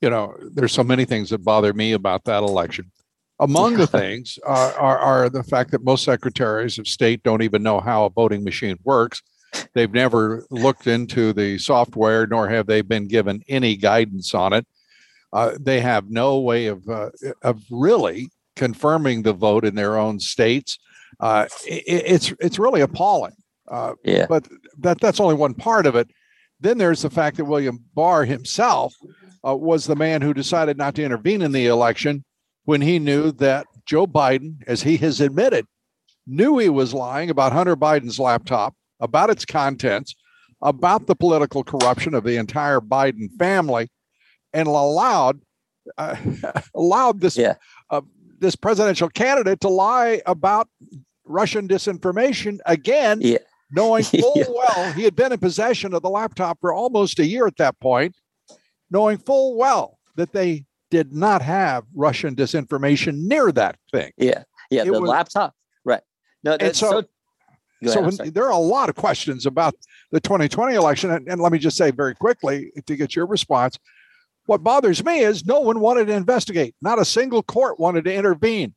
You 0.00 0.10
know, 0.10 0.34
there's 0.40 0.72
so 0.72 0.84
many 0.84 1.04
things 1.04 1.30
that 1.30 1.44
bother 1.44 1.72
me 1.72 1.92
about 1.92 2.24
that 2.24 2.42
election. 2.42 2.90
Among 3.38 3.76
the 3.76 3.86
things 3.98 4.38
are, 4.44 4.72
are, 4.74 4.98
are 4.98 5.30
the 5.30 5.44
fact 5.44 5.70
that 5.70 5.84
most 5.84 6.04
secretaries 6.04 6.78
of 6.78 6.86
state 6.86 7.22
don't 7.22 7.42
even 7.42 7.62
know 7.62 7.80
how 7.80 8.04
a 8.04 8.10
voting 8.10 8.44
machine 8.44 8.78
works. 8.84 9.22
They've 9.74 9.92
never 9.92 10.44
looked 10.50 10.86
into 10.86 11.32
the 11.32 11.58
software, 11.58 12.26
nor 12.26 12.48
have 12.48 12.66
they 12.66 12.82
been 12.82 13.06
given 13.06 13.42
any 13.48 13.76
guidance 13.76 14.34
on 14.34 14.52
it. 14.52 14.66
Uh, 15.32 15.56
they 15.58 15.80
have 15.80 16.10
no 16.10 16.40
way 16.40 16.66
of 16.66 16.86
uh, 16.88 17.10
of 17.42 17.62
really 17.70 18.30
confirming 18.56 19.22
the 19.22 19.32
vote 19.32 19.64
in 19.64 19.74
their 19.74 19.98
own 19.98 20.20
states. 20.20 20.78
Uh, 21.20 21.46
it, 21.66 21.82
it's 21.86 22.32
it's 22.40 22.58
really 22.58 22.80
appalling. 22.80 23.34
Uh, 23.68 23.94
yeah. 24.04 24.26
But 24.28 24.48
that 24.78 25.00
that's 25.00 25.20
only 25.20 25.34
one 25.34 25.54
part 25.54 25.86
of 25.86 25.96
it. 25.96 26.08
Then 26.60 26.78
there's 26.78 27.02
the 27.02 27.10
fact 27.10 27.36
that 27.36 27.44
William 27.44 27.84
Barr 27.94 28.24
himself 28.24 28.94
uh, 29.46 29.56
was 29.56 29.86
the 29.86 29.96
man 29.96 30.22
who 30.22 30.34
decided 30.34 30.76
not 30.76 30.94
to 30.96 31.04
intervene 31.04 31.42
in 31.42 31.52
the 31.52 31.66
election 31.66 32.24
when 32.64 32.80
he 32.80 32.98
knew 32.98 33.32
that 33.32 33.66
Joe 33.84 34.06
Biden, 34.06 34.56
as 34.66 34.82
he 34.82 34.96
has 34.98 35.20
admitted, 35.20 35.66
knew 36.26 36.58
he 36.58 36.68
was 36.68 36.94
lying 36.94 37.30
about 37.30 37.52
Hunter 37.52 37.76
Biden's 37.76 38.18
laptop, 38.18 38.74
about 39.00 39.30
its 39.30 39.44
contents, 39.44 40.14
about 40.62 41.06
the 41.06 41.16
political 41.16 41.64
corruption 41.64 42.14
of 42.14 42.22
the 42.22 42.36
entire 42.36 42.80
Biden 42.80 43.28
family, 43.38 43.90
and 44.52 44.68
allowed 44.68 45.40
uh, 45.98 46.16
allowed 46.74 47.20
this 47.20 47.36
yeah. 47.36 47.54
This 48.42 48.56
presidential 48.56 49.08
candidate 49.08 49.60
to 49.60 49.68
lie 49.68 50.20
about 50.26 50.68
Russian 51.24 51.68
disinformation 51.68 52.58
again, 52.66 53.20
yeah. 53.22 53.38
knowing 53.70 54.02
full 54.20 54.34
yeah. 54.36 54.44
well 54.48 54.92
he 54.92 55.04
had 55.04 55.16
been 55.16 55.32
in 55.32 55.38
possession 55.38 55.94
of 55.94 56.02
the 56.02 56.10
laptop 56.10 56.58
for 56.60 56.74
almost 56.74 57.18
a 57.18 57.24
year 57.24 57.46
at 57.46 57.56
that 57.56 57.78
point, 57.80 58.14
knowing 58.90 59.16
full 59.16 59.56
well 59.56 59.98
that 60.16 60.32
they 60.32 60.66
did 60.90 61.14
not 61.14 61.40
have 61.40 61.84
Russian 61.94 62.34
disinformation 62.34 63.26
near 63.26 63.50
that 63.52 63.76
thing. 63.90 64.12
Yeah, 64.18 64.42
yeah, 64.70 64.82
it 64.82 64.92
the 64.92 65.00
was, 65.00 65.08
laptop, 65.08 65.54
right? 65.86 66.02
No, 66.44 66.58
that's 66.58 66.78
so. 66.78 66.90
so 66.90 67.08
so 67.84 68.00
when, 68.02 68.32
there 68.32 68.44
are 68.44 68.52
a 68.52 68.58
lot 68.58 68.88
of 68.88 68.94
questions 68.94 69.44
about 69.46 69.74
the 70.12 70.20
2020 70.20 70.74
election, 70.74 71.10
and, 71.10 71.26
and 71.28 71.40
let 71.40 71.50
me 71.50 71.58
just 71.58 71.76
say 71.76 71.90
very 71.90 72.14
quickly 72.14 72.70
to 72.86 72.96
get 72.96 73.16
your 73.16 73.26
response. 73.26 73.78
What 74.46 74.64
bothers 74.64 75.04
me 75.04 75.20
is 75.20 75.46
no 75.46 75.60
one 75.60 75.80
wanted 75.80 76.06
to 76.06 76.14
investigate. 76.14 76.74
Not 76.82 76.98
a 76.98 77.04
single 77.04 77.42
court 77.42 77.78
wanted 77.78 78.04
to 78.04 78.14
intervene. 78.14 78.74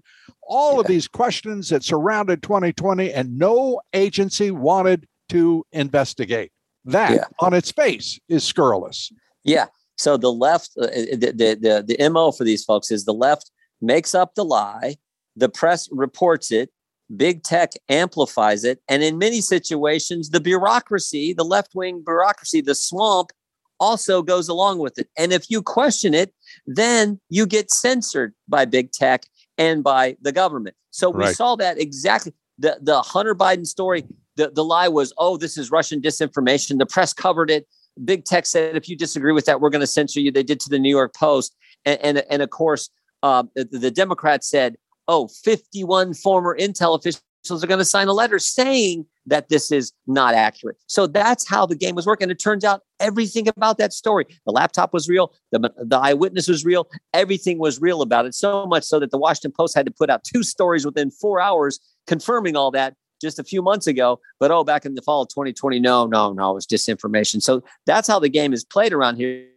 All 0.47 0.75
yeah. 0.75 0.79
of 0.81 0.87
these 0.87 1.07
questions 1.07 1.69
that 1.69 1.83
surrounded 1.83 2.43
2020, 2.43 3.11
and 3.11 3.37
no 3.37 3.81
agency 3.93 4.51
wanted 4.51 5.07
to 5.29 5.65
investigate. 5.71 6.51
That, 6.85 7.13
yeah. 7.13 7.23
on 7.39 7.53
its 7.55 7.71
face, 7.71 8.19
is 8.29 8.43
scurrilous. 8.43 9.11
Yeah. 9.43 9.65
So 9.97 10.17
the 10.17 10.31
left, 10.31 10.71
uh, 10.79 10.85
the, 10.85 11.33
the, 11.35 11.83
the, 11.87 11.97
the 11.97 12.09
MO 12.09 12.31
for 12.31 12.43
these 12.43 12.63
folks 12.63 12.91
is 12.91 13.05
the 13.05 13.13
left 13.13 13.49
makes 13.81 14.13
up 14.13 14.35
the 14.35 14.45
lie, 14.45 14.97
the 15.35 15.49
press 15.49 15.89
reports 15.91 16.51
it, 16.51 16.69
big 17.15 17.43
tech 17.43 17.71
amplifies 17.89 18.63
it. 18.63 18.81
And 18.87 19.03
in 19.03 19.17
many 19.17 19.41
situations, 19.41 20.29
the 20.29 20.39
bureaucracy, 20.39 21.33
the 21.33 21.43
left 21.43 21.75
wing 21.75 22.03
bureaucracy, 22.05 22.61
the 22.61 22.75
swamp 22.75 23.31
also 23.79 24.21
goes 24.21 24.47
along 24.47 24.79
with 24.79 24.97
it. 24.97 25.07
And 25.17 25.33
if 25.33 25.49
you 25.49 25.61
question 25.61 26.13
it, 26.13 26.33
then 26.65 27.19
you 27.29 27.45
get 27.45 27.71
censored 27.71 28.33
by 28.47 28.65
big 28.65 28.91
tech 28.91 29.23
and 29.57 29.83
by 29.83 30.17
the 30.21 30.31
government. 30.31 30.75
So 30.91 31.09
we 31.09 31.25
right. 31.25 31.35
saw 31.35 31.55
that 31.57 31.79
exactly. 31.79 32.33
The, 32.57 32.77
the 32.81 33.01
Hunter 33.01 33.35
Biden 33.35 33.65
story, 33.65 34.05
the, 34.37 34.49
the 34.49 34.63
lie 34.63 34.87
was, 34.87 35.13
oh, 35.17 35.35
this 35.35 35.57
is 35.57 35.71
Russian 35.71 36.01
disinformation. 36.01 36.79
The 36.79 36.85
press 36.85 37.13
covered 37.13 37.51
it 37.51 37.67
big 38.03 38.25
tech 38.25 38.45
said, 38.45 38.75
if 38.75 38.89
you 38.89 38.97
disagree 38.97 39.31
with 39.31 39.45
that, 39.45 39.61
we're 39.61 39.69
going 39.69 39.81
to 39.81 39.87
censor 39.87 40.19
you. 40.19 40.31
They 40.31 40.43
did 40.43 40.59
to 40.61 40.69
the 40.69 40.79
New 40.79 40.89
York 40.89 41.13
Post. 41.13 41.55
And, 41.85 41.99
and, 42.01 42.17
and 42.29 42.41
of 42.41 42.49
course, 42.49 42.89
uh, 43.23 43.43
the, 43.55 43.63
the 43.65 43.91
Democrats 43.91 44.49
said, 44.49 44.75
oh, 45.07 45.27
51 45.27 46.13
former 46.15 46.57
Intel 46.57 46.97
officials 46.97 47.63
are 47.63 47.67
going 47.67 47.79
to 47.79 47.85
sign 47.85 48.07
a 48.07 48.13
letter 48.13 48.39
saying 48.39 49.05
that 49.27 49.49
this 49.49 49.71
is 49.71 49.91
not 50.07 50.33
accurate. 50.33 50.77
So 50.87 51.07
that's 51.07 51.47
how 51.47 51.65
the 51.65 51.75
game 51.75 51.95
was 51.95 52.05
working. 52.05 52.29
It 52.29 52.39
turns 52.39 52.63
out 52.63 52.81
everything 52.99 53.47
about 53.47 53.77
that 53.77 53.93
story 53.93 54.25
the 54.45 54.51
laptop 54.51 54.93
was 54.93 55.09
real, 55.09 55.33
the, 55.51 55.71
the 55.77 55.97
eyewitness 55.97 56.47
was 56.47 56.63
real, 56.63 56.87
everything 57.13 57.57
was 57.57 57.81
real 57.81 58.01
about 58.01 58.25
it. 58.25 58.35
So 58.35 58.65
much 58.65 58.83
so 58.83 58.99
that 58.99 59.11
the 59.11 59.17
Washington 59.17 59.53
Post 59.57 59.75
had 59.75 59.85
to 59.85 59.91
put 59.91 60.09
out 60.09 60.23
two 60.23 60.43
stories 60.43 60.85
within 60.85 61.11
four 61.11 61.39
hours 61.39 61.79
confirming 62.07 62.55
all 62.55 62.71
that 62.71 62.95
just 63.21 63.39
a 63.39 63.43
few 63.43 63.61
months 63.61 63.87
ago. 63.87 64.19
But 64.39 64.51
oh, 64.51 64.63
back 64.63 64.85
in 64.85 64.95
the 64.95 65.01
fall 65.01 65.23
of 65.23 65.29
2020, 65.29 65.79
no, 65.79 66.05
no, 66.05 66.33
no, 66.33 66.51
it 66.51 66.53
was 66.55 66.67
disinformation. 66.67 67.41
So 67.41 67.63
that's 67.85 68.07
how 68.07 68.19
the 68.19 68.29
game 68.29 68.53
is 68.53 68.63
played 68.63 68.93
around 68.93 69.15
here. 69.17 69.47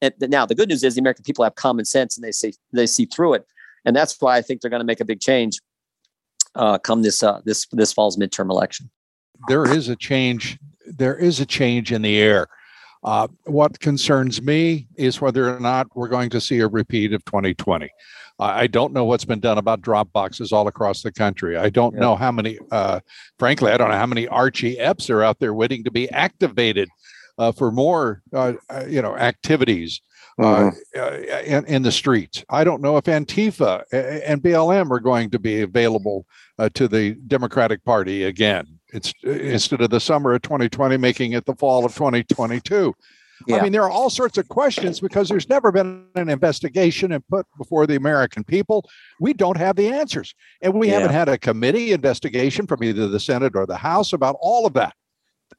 And 0.00 0.12
now 0.20 0.44
the 0.46 0.56
good 0.56 0.68
news 0.68 0.82
is 0.82 0.96
the 0.96 1.00
American 1.00 1.22
people 1.22 1.44
have 1.44 1.54
common 1.54 1.84
sense 1.84 2.16
and 2.16 2.24
they 2.24 2.32
see 2.32 2.54
they 2.72 2.86
see 2.86 3.04
through 3.04 3.34
it, 3.34 3.46
and 3.84 3.94
that's 3.94 4.20
why 4.20 4.36
I 4.36 4.42
think 4.42 4.60
they're 4.60 4.70
going 4.70 4.80
to 4.80 4.84
make 4.84 4.98
a 4.98 5.04
big 5.04 5.20
change 5.20 5.60
uh, 6.54 6.78
come 6.78 7.02
this 7.02 7.22
uh, 7.22 7.40
this 7.44 7.66
this 7.72 7.92
fall's 7.92 8.16
midterm 8.16 8.50
election. 8.50 8.90
There 9.48 9.70
is 9.70 9.88
a 9.88 9.96
change. 9.96 10.58
There 10.86 11.16
is 11.16 11.40
a 11.40 11.46
change 11.46 11.92
in 11.92 12.02
the 12.02 12.18
air. 12.18 12.48
Uh, 13.04 13.26
what 13.46 13.80
concerns 13.80 14.40
me 14.40 14.86
is 14.96 15.20
whether 15.20 15.54
or 15.54 15.58
not 15.58 15.88
we're 15.94 16.08
going 16.08 16.30
to 16.30 16.40
see 16.40 16.60
a 16.60 16.68
repeat 16.68 17.12
of 17.12 17.24
2020. 17.24 17.90
I 18.38 18.66
don't 18.66 18.92
know 18.92 19.04
what's 19.04 19.24
been 19.24 19.40
done 19.40 19.58
about 19.58 19.82
drop 19.82 20.12
boxes 20.12 20.52
all 20.52 20.66
across 20.66 21.02
the 21.02 21.12
country. 21.12 21.56
I 21.56 21.68
don't 21.68 21.94
know 21.94 22.16
how 22.16 22.32
many, 22.32 22.58
uh, 22.70 23.00
frankly, 23.38 23.70
I 23.70 23.76
don't 23.76 23.90
know 23.90 23.96
how 23.96 24.06
many 24.06 24.26
Archie 24.26 24.78
Epps 24.78 25.10
are 25.10 25.22
out 25.22 25.38
there 25.38 25.54
waiting 25.54 25.84
to 25.84 25.90
be 25.90 26.10
activated 26.10 26.88
uh, 27.38 27.52
for 27.52 27.70
more, 27.70 28.22
uh, 28.32 28.54
uh 28.68 28.84
you 28.88 29.00
know, 29.00 29.16
activities 29.16 30.00
uh, 30.40 30.70
mm-hmm. 30.96 31.44
in, 31.44 31.64
in, 31.66 31.82
the 31.82 31.92
streets. 31.92 32.44
I 32.48 32.64
don't 32.64 32.82
know 32.82 32.96
if 32.96 33.04
Antifa 33.04 33.84
and 33.92 34.42
BLM 34.42 34.90
are 34.90 35.00
going 35.00 35.30
to 35.30 35.38
be 35.38 35.60
available 35.60 36.26
uh, 36.58 36.68
to 36.74 36.88
the 36.88 37.12
Democratic 37.26 37.84
Party 37.84 38.24
again. 38.24 38.78
It's 38.92 39.12
instead 39.22 39.80
of 39.80 39.90
the 39.90 40.00
summer 40.00 40.34
of 40.34 40.42
2020, 40.42 40.96
making 40.96 41.32
it 41.32 41.46
the 41.46 41.54
fall 41.54 41.84
of 41.84 41.94
2022. 41.94 42.94
Yeah. 43.46 43.56
I 43.56 43.62
mean, 43.62 43.72
there 43.72 43.82
are 43.82 43.90
all 43.90 44.10
sorts 44.10 44.38
of 44.38 44.48
questions 44.48 45.00
because 45.00 45.28
there's 45.28 45.48
never 45.48 45.72
been 45.72 46.06
an 46.14 46.28
investigation 46.28 47.12
and 47.12 47.26
put 47.26 47.46
before 47.58 47.86
the 47.86 47.96
American 47.96 48.44
people. 48.44 48.88
We 49.18 49.32
don't 49.32 49.56
have 49.56 49.76
the 49.76 49.88
answers. 49.88 50.34
And 50.60 50.74
we 50.74 50.88
yeah. 50.88 51.00
haven't 51.00 51.14
had 51.14 51.28
a 51.28 51.38
committee 51.38 51.92
investigation 51.92 52.66
from 52.66 52.84
either 52.84 53.08
the 53.08 53.18
Senate 53.18 53.56
or 53.56 53.66
the 53.66 53.76
House 53.76 54.12
about 54.12 54.36
all 54.40 54.66
of 54.66 54.74
that. 54.74 54.94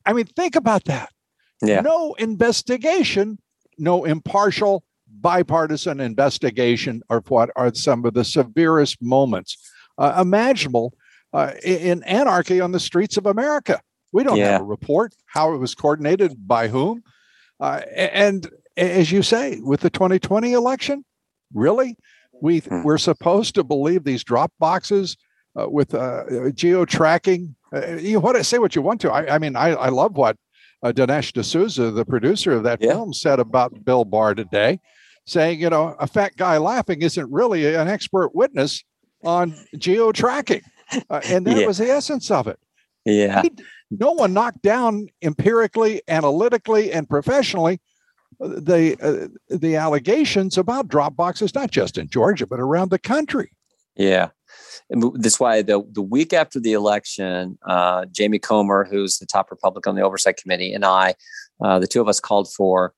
I 0.06 0.14
mean, 0.14 0.26
think 0.26 0.56
about 0.56 0.86
that. 0.86 1.10
Yeah. 1.62 1.82
No 1.82 2.14
investigation, 2.14 3.40
no 3.78 4.06
impartial, 4.06 4.84
bipartisan 5.08 6.00
investigation 6.00 7.02
of 7.10 7.30
what 7.30 7.50
are 7.56 7.74
some 7.74 8.06
of 8.06 8.14
the 8.14 8.26
severest 8.26 9.02
moments 9.02 9.58
uh, 9.98 10.16
imaginable 10.20 10.94
uh, 11.34 11.52
in 11.64 12.04
anarchy 12.04 12.62
on 12.62 12.72
the 12.72 12.80
streets 12.80 13.18
of 13.18 13.26
America. 13.26 13.82
We 14.12 14.24
don't 14.24 14.38
yeah. 14.38 14.52
have 14.52 14.62
a 14.62 14.66
report 14.66 15.14
how 15.26 15.54
it 15.54 15.58
was 15.58 15.74
coordinated 15.74 16.48
by 16.48 16.68
whom. 16.68 17.04
Uh, 17.60 17.82
and 17.96 18.48
as 18.78 19.12
you 19.12 19.24
say, 19.24 19.60
with 19.62 19.82
the 19.82 19.90
2020 19.90 20.54
election, 20.54 21.04
really, 21.54 21.98
we 22.42 22.60
hmm. 22.60 22.84
we're 22.84 22.98
supposed 22.98 23.56
to 23.56 23.64
believe 23.64 24.04
these 24.04 24.24
drop 24.24 24.52
boxes 24.60 25.18
uh, 25.60 25.70
with 25.70 25.94
uh, 25.94 26.52
geo 26.52 26.86
tracking. 26.86 27.56
Uh, 27.74 27.96
you 27.96 28.20
want 28.20 28.38
to 28.38 28.44
say 28.44 28.60
what 28.60 28.76
you 28.76 28.82
want 28.82 29.02
to. 29.02 29.12
I, 29.12 29.36
I 29.36 29.40
mean, 29.40 29.56
I, 29.56 29.70
I 29.70 29.90
love 29.90 30.16
what 30.16 30.38
uh, 30.84 30.92
Dinesh 30.92 31.32
D'Souza, 31.32 31.92
the 31.92 32.06
producer 32.06 32.52
of 32.52 32.64
that 32.64 32.82
yeah. 32.82 32.92
film, 32.92 33.14
said 33.14 33.40
about 33.40 33.86
Bill 33.86 34.06
Barr 34.06 34.36
today, 34.36 34.80
saying, 35.26 35.62
you 35.62 35.70
know, 35.70 35.96
a 36.00 36.08
fat 36.08 36.36
guy 36.36 36.58
laughing 36.58 37.02
isn't 37.02 37.32
really 37.32 37.74
an 37.74 37.88
expert 37.88 38.36
witness 38.36 38.84
on 39.24 39.56
geo 39.78 40.12
tracking. 40.12 40.62
Uh, 41.10 41.22
and 41.26 41.46
that 41.48 41.58
yeah. 41.58 41.68
was 41.68 41.78
the 41.78 41.90
essence 41.90 42.30
of 42.30 42.48
it. 42.48 42.60
Yeah. 43.06 43.42
He, 43.42 43.52
no 43.92 44.12
one 44.12 44.34
knocked 44.34 44.62
down 44.62 45.08
empirically, 45.22 46.02
analytically, 46.08 46.92
and 46.92 47.10
professionally 47.10 47.82
uh, 48.42 48.48
the 48.48 48.98
uh, 49.02 49.56
the 49.56 49.76
allegations 49.76 50.58
about 50.58 50.88
drop 50.88 51.16
boxes, 51.16 51.54
not 51.54 51.72
just 51.72 51.98
in 51.98 52.10
Georgia 52.10 52.48
but 52.48 52.60
around 52.60 52.90
the 52.90 53.00
country. 53.00 53.52
Yeah, 53.96 54.30
And 54.90 55.04
that's 55.16 55.40
why 55.40 55.62
the, 55.62 55.84
the 55.92 56.02
week 56.02 56.34
after 56.34 56.60
the 56.60 56.74
election, 56.74 57.58
uh, 57.68 58.06
Jamie 58.12 58.40
Comer, 58.40 58.86
who's 58.90 59.20
the 59.20 59.28
top 59.28 59.52
Republican 59.52 59.92
on 59.92 59.96
the 59.96 60.02
Oversight 60.02 60.38
Committee, 60.38 60.74
and 60.74 60.84
I, 60.84 61.14
uh, 61.62 61.78
the 61.80 61.88
two 61.88 62.02
of 62.02 62.08
us 62.08 62.20
called 62.20 62.52
for 62.52 62.94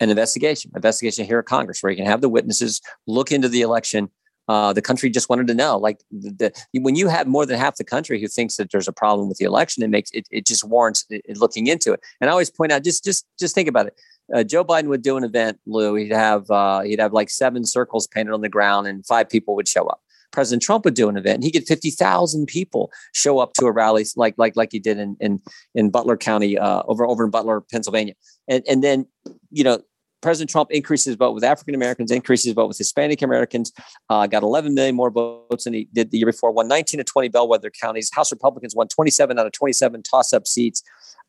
an 0.00 0.10
investigation, 0.10 0.70
investigation 0.74 1.26
here 1.26 1.38
at 1.38 1.46
Congress, 1.46 1.82
where 1.82 1.90
you 1.90 1.96
can 1.96 2.06
have 2.06 2.20
the 2.20 2.28
witnesses 2.28 2.80
look 3.06 3.30
into 3.30 3.48
the 3.48 3.62
election. 3.62 4.10
Uh, 4.48 4.72
the 4.72 4.82
country 4.82 5.10
just 5.10 5.28
wanted 5.28 5.46
to 5.46 5.54
know, 5.54 5.76
like, 5.76 6.00
the, 6.10 6.52
the, 6.72 6.80
when 6.80 6.96
you 6.96 7.08
have 7.08 7.26
more 7.26 7.44
than 7.44 7.58
half 7.58 7.76
the 7.76 7.84
country 7.84 8.20
who 8.20 8.26
thinks 8.26 8.56
that 8.56 8.70
there's 8.70 8.88
a 8.88 8.92
problem 8.92 9.28
with 9.28 9.38
the 9.38 9.44
election, 9.44 9.82
it 9.82 9.88
makes 9.88 10.10
it, 10.12 10.26
it 10.30 10.46
just 10.46 10.64
warrants 10.64 11.06
looking 11.36 11.66
into 11.66 11.92
it. 11.92 12.00
And 12.20 12.30
I 12.30 12.32
always 12.32 12.50
point 12.50 12.72
out, 12.72 12.82
just 12.82 13.04
just 13.04 13.26
just 13.38 13.54
think 13.54 13.68
about 13.68 13.86
it 13.86 13.98
uh, 14.34 14.44
Joe 14.44 14.64
Biden 14.64 14.88
would 14.88 15.02
do 15.02 15.16
an 15.16 15.24
event, 15.24 15.58
Lou. 15.66 15.94
He'd 15.94 16.12
have 16.12 16.50
uh, 16.50 16.80
he'd 16.80 17.00
have 17.00 17.12
like 17.12 17.30
seven 17.30 17.64
circles 17.64 18.06
painted 18.06 18.32
on 18.32 18.40
the 18.40 18.48
ground, 18.48 18.86
and 18.86 19.04
five 19.06 19.28
people 19.28 19.54
would 19.56 19.68
show 19.68 19.86
up. 19.86 20.02
President 20.30 20.62
Trump 20.62 20.84
would 20.84 20.94
do 20.94 21.08
an 21.08 21.16
event, 21.16 21.36
and 21.36 21.44
he 21.44 21.50
get 21.50 21.66
fifty 21.66 21.90
thousand 21.90 22.46
people 22.46 22.92
show 23.14 23.38
up 23.38 23.54
to 23.54 23.66
a 23.66 23.72
rally, 23.72 24.04
like 24.16 24.34
like 24.36 24.56
like 24.56 24.70
he 24.72 24.78
did 24.78 24.98
in 24.98 25.16
in, 25.20 25.40
in 25.74 25.90
Butler 25.90 26.16
County, 26.16 26.58
uh, 26.58 26.82
over 26.86 27.06
over 27.06 27.24
in 27.24 27.30
Butler, 27.30 27.60
Pennsylvania. 27.60 28.14
And 28.46 28.62
and 28.68 28.84
then 28.84 29.06
you 29.50 29.64
know 29.64 29.80
President 30.20 30.50
Trump 30.50 30.70
increases 30.70 31.14
vote 31.14 31.32
with 31.32 31.44
African 31.44 31.74
Americans, 31.74 32.10
increases 32.10 32.52
vote 32.52 32.66
with 32.66 32.78
Hispanic 32.78 33.22
Americans, 33.22 33.72
uh, 34.10 34.26
got 34.26 34.42
11 34.42 34.74
million 34.74 34.94
more 34.94 35.10
votes 35.10 35.64
than 35.64 35.74
he 35.74 35.88
did 35.92 36.10
the 36.10 36.18
year 36.18 36.26
before, 36.26 36.50
won 36.50 36.68
19 36.68 36.98
to 36.98 37.04
20 37.04 37.28
bellwether 37.28 37.70
counties. 37.70 38.10
House 38.12 38.32
Republicans 38.32 38.74
won 38.74 38.88
27 38.88 39.38
out 39.38 39.46
of 39.46 39.52
27 39.52 40.02
toss 40.02 40.32
up 40.32 40.46
seats. 40.46 40.82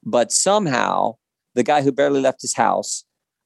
But 0.03 0.31
somehow 0.31 1.15
the 1.55 1.63
guy 1.63 1.81
who 1.81 1.91
barely 1.91 2.21
left 2.21 2.41
his 2.41 2.55
house 2.55 3.03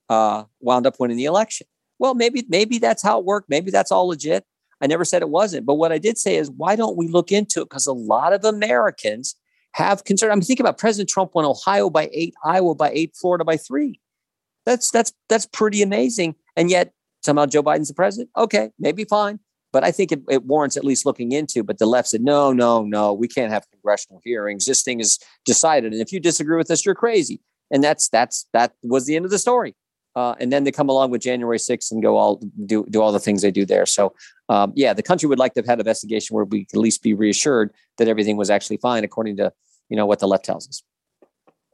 uh, 0.09 0.43
wound 0.59 0.85
up 0.85 0.95
winning 0.99 1.17
the 1.17 1.25
election. 1.25 1.67
Well, 1.99 2.15
maybe 2.15 2.45
maybe 2.49 2.79
that's 2.79 3.01
how 3.01 3.19
it 3.19 3.25
worked. 3.25 3.49
Maybe 3.49 3.71
that's 3.71 3.91
all 3.91 4.07
legit. 4.07 4.45
I 4.81 4.87
never 4.87 5.05
said 5.05 5.21
it 5.21 5.29
wasn't. 5.29 5.65
But 5.65 5.75
what 5.75 5.91
I 5.91 5.97
did 5.97 6.17
say 6.17 6.35
is, 6.35 6.51
why 6.51 6.75
don't 6.75 6.97
we 6.97 7.07
look 7.07 7.31
into 7.31 7.61
it? 7.61 7.69
Because 7.69 7.87
a 7.87 7.93
lot 7.93 8.33
of 8.33 8.43
Americans 8.43 9.35
have 9.73 10.03
concern. 10.03 10.31
I'm 10.31 10.41
thinking 10.41 10.63
about 10.63 10.77
President 10.77 11.09
Trump 11.09 11.33
won 11.33 11.45
Ohio 11.45 11.89
by 11.89 12.09
eight, 12.11 12.33
Iowa 12.43 12.75
by 12.75 12.91
eight, 12.91 13.15
Florida 13.15 13.45
by 13.45 13.57
three. 13.57 13.99
That's 14.65 14.91
that's 14.91 15.13
that's 15.29 15.45
pretty 15.45 15.81
amazing. 15.81 16.35
And 16.55 16.69
yet 16.69 16.93
somehow 17.23 17.45
Joe 17.45 17.63
Biden's 17.63 17.89
the 17.89 17.93
president. 17.93 18.29
Okay, 18.37 18.71
maybe 18.79 19.03
fine. 19.03 19.39
But 19.71 19.83
I 19.83 19.91
think 19.91 20.11
it, 20.11 20.21
it, 20.29 20.45
warrants 20.45 20.77
at 20.77 20.83
least 20.85 21.03
looking 21.03 21.31
into. 21.31 21.63
But 21.63 21.79
the 21.79 21.87
left 21.87 22.09
said, 22.09 22.21
no, 22.21 22.53
no, 22.53 22.83
no, 22.83 23.11
we 23.11 23.27
can't 23.27 23.51
have 23.51 23.65
congressional 23.71 24.21
hearings. 24.23 24.67
This 24.67 24.83
thing 24.83 24.99
is 24.99 25.17
decided. 25.45 25.93
And 25.93 26.01
if 26.01 26.13
you 26.13 26.19
disagree 26.19 26.57
with 26.57 26.69
us, 26.69 26.85
you're 26.85 26.93
crazy 26.93 27.41
and 27.73 27.83
that's 27.83 28.07
that's 28.07 28.47
that 28.53 28.73
was 28.83 29.05
the 29.05 29.17
end 29.17 29.25
of 29.25 29.31
the 29.31 29.39
story. 29.39 29.75
Uh, 30.15 30.35
and 30.39 30.53
then 30.53 30.63
they 30.63 30.71
come 30.71 30.89
along 30.89 31.09
with 31.09 31.21
January 31.21 31.57
6th 31.57 31.91
and 31.91 32.03
go 32.03 32.17
all 32.17 32.39
do 32.65 32.85
do 32.89 33.01
all 33.01 33.11
the 33.11 33.19
things 33.19 33.41
they 33.41 33.51
do 33.51 33.65
there. 33.65 33.85
So 33.85 34.13
um, 34.47 34.71
yeah, 34.75 34.93
the 34.93 35.03
country 35.03 35.27
would 35.27 35.39
like 35.39 35.55
to 35.55 35.59
have 35.59 35.65
had 35.65 35.79
an 35.79 35.81
investigation 35.81 36.35
where 36.35 36.45
we 36.45 36.65
could 36.65 36.77
at 36.77 36.81
least 36.81 37.01
be 37.01 37.13
reassured 37.13 37.73
that 37.97 38.07
everything 38.07 38.37
was 38.37 38.49
actually 38.49 38.77
fine 38.77 39.03
according 39.03 39.37
to 39.37 39.51
you 39.89 39.97
know 39.97 40.05
what 40.05 40.19
the 40.19 40.27
left 40.27 40.45
tells 40.45 40.67
us. 40.69 40.83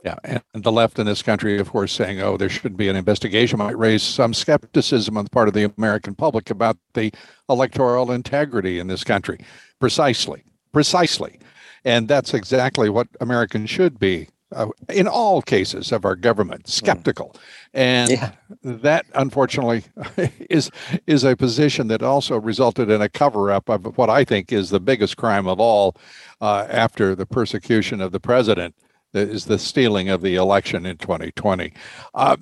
Yeah, 0.04 0.16
and 0.54 0.64
the 0.64 0.72
left 0.72 0.98
in 0.98 1.06
this 1.06 1.22
country, 1.22 1.60
of 1.60 1.70
course, 1.72 1.92
saying, 1.92 2.22
"Oh, 2.22 2.38
there 2.38 2.50
should 2.50 2.78
be 2.78 2.88
an 2.88 2.96
investigation," 2.96 3.60
might 3.60 3.78
raise 3.78 4.02
some 4.02 4.34
skepticism 4.34 5.18
on 5.18 5.26
the 5.26 5.30
part 5.30 5.50
of 5.50 5.54
the 5.54 5.74
American 5.78 6.16
public 6.16 6.50
about 6.50 6.78
the 6.94 7.12
electoral 7.50 8.12
integrity 8.12 8.80
in 8.80 8.88
this 8.88 9.04
country. 9.04 9.40
Precisely, 9.80 10.44
precisely, 10.72 11.40
and 11.84 12.08
that's 12.08 12.34
exactly 12.34 12.90
what 12.90 13.08
Americans 13.20 13.70
should 13.70 14.00
be 14.00 14.30
uh, 14.56 14.68
in 14.90 15.08
all 15.08 15.42
cases 15.42 15.92
of 15.92 16.06
our 16.06 16.16
government 16.16 16.64
hmm. 16.66 16.72
skeptical 16.72 17.36
and 17.74 18.10
yeah. 18.10 18.32
that 18.64 19.06
unfortunately 19.14 19.84
is 20.50 20.72
is 21.06 21.24
a 21.24 21.36
position 21.36 21.88
that 21.88 22.02
also 22.02 22.40
resulted 22.40 22.90
in 22.90 23.02
a 23.02 23.10
cover 23.10 23.52
up 23.52 23.70
of 23.70 23.96
what 23.98 24.10
i 24.10 24.24
think 24.24 24.52
is 24.52 24.72
the 24.72 24.80
biggest 24.80 25.18
crime 25.18 25.48
of 25.48 25.60
all 25.60 25.96
uh, 26.42 26.66
after 26.70 27.14
the 27.14 27.28
persecution 27.28 28.02
of 28.02 28.12
the 28.12 28.20
president 28.20 28.74
is 29.14 29.46
the 29.46 29.60
stealing 29.60 30.10
of 30.10 30.22
the 30.22 30.36
election 30.36 30.86
in 30.86 30.98
2020 30.98 31.74
uh, 32.14 32.38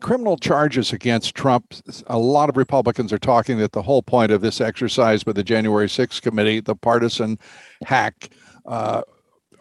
criminal 0.00 0.36
charges 0.36 0.92
against 0.92 1.34
Trump. 1.34 1.74
A 2.06 2.18
lot 2.18 2.48
of 2.48 2.56
Republicans 2.56 3.12
are 3.12 3.18
talking 3.18 3.58
that 3.58 3.72
the 3.72 3.82
whole 3.82 4.02
point 4.02 4.32
of 4.32 4.40
this 4.40 4.60
exercise 4.60 5.22
by 5.22 5.32
the 5.32 5.44
January 5.44 5.86
6th 5.86 6.22
committee, 6.22 6.60
the 6.60 6.74
partisan 6.74 7.38
hack 7.84 8.30
uh, 8.66 9.02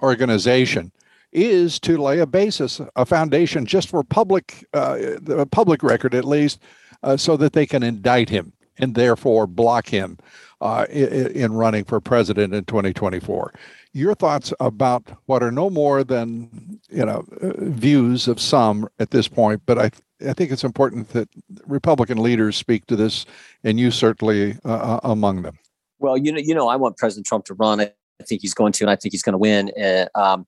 organization, 0.02 0.92
is 1.32 1.80
to 1.82 1.98
lay 1.98 2.20
a 2.20 2.26
basis, 2.26 2.80
a 2.96 3.06
foundation 3.06 3.66
just 3.66 3.90
for 3.90 4.04
public, 4.04 4.66
uh, 4.74 4.96
the 5.22 5.46
public 5.52 5.84
record 5.84 6.16
at 6.16 6.26
least, 6.26 6.62
uh, 7.04 7.18
so 7.18 7.36
that 7.36 7.54
they 7.54 7.66
can 7.66 7.84
indict 7.84 8.30
him 8.30 8.54
and 8.78 8.96
therefore 8.96 9.46
block 9.46 9.88
him 9.88 10.18
uh, 10.62 10.86
in, 10.90 11.28
in 11.32 11.54
running 11.54 11.84
for 11.84 12.00
president 12.00 12.54
in 12.54 12.64
2024. 12.66 13.54
Your 13.96 14.14
thoughts 14.14 14.54
about 14.60 15.04
what 15.26 15.42
are 15.42 15.52
no 15.52 15.70
more 15.70 16.04
than 16.04 16.82
you 16.90 17.06
know 17.06 17.24
uh, 17.42 17.54
views 17.58 18.28
of 18.28 18.42
some 18.42 18.90
at 19.00 19.12
this 19.12 19.30
point, 19.30 19.62
but 19.66 19.80
I 19.80 19.90
I 20.28 20.34
think 20.34 20.52
it's 20.52 20.66
important 20.66 21.10
that 21.10 21.30
Republican 21.66 22.18
leaders 22.18 22.58
speak 22.58 22.88
to 22.88 22.98
this, 22.98 23.26
and 23.64 23.80
you 23.80 23.92
certainly 23.92 24.58
uh, 24.66 24.70
uh, 24.70 25.00
among 25.04 25.44
them. 25.44 25.58
Well, 26.00 26.18
you 26.18 26.34
know, 26.34 26.40
you 26.40 26.54
know, 26.54 26.68
I 26.68 26.76
want 26.76 26.98
President 26.98 27.26
Trump 27.26 27.46
to 27.46 27.54
run. 27.54 27.80
I 27.80 27.94
think 28.28 28.42
he's 28.42 28.54
going 28.54 28.74
to, 28.74 28.84
and 28.84 28.92
I 28.92 28.98
think 28.98 29.14
he's 29.14 29.24
going 29.24 29.32
to 29.32 29.38
win. 29.38 29.72
Uh, 29.82 30.08
um, 30.14 30.46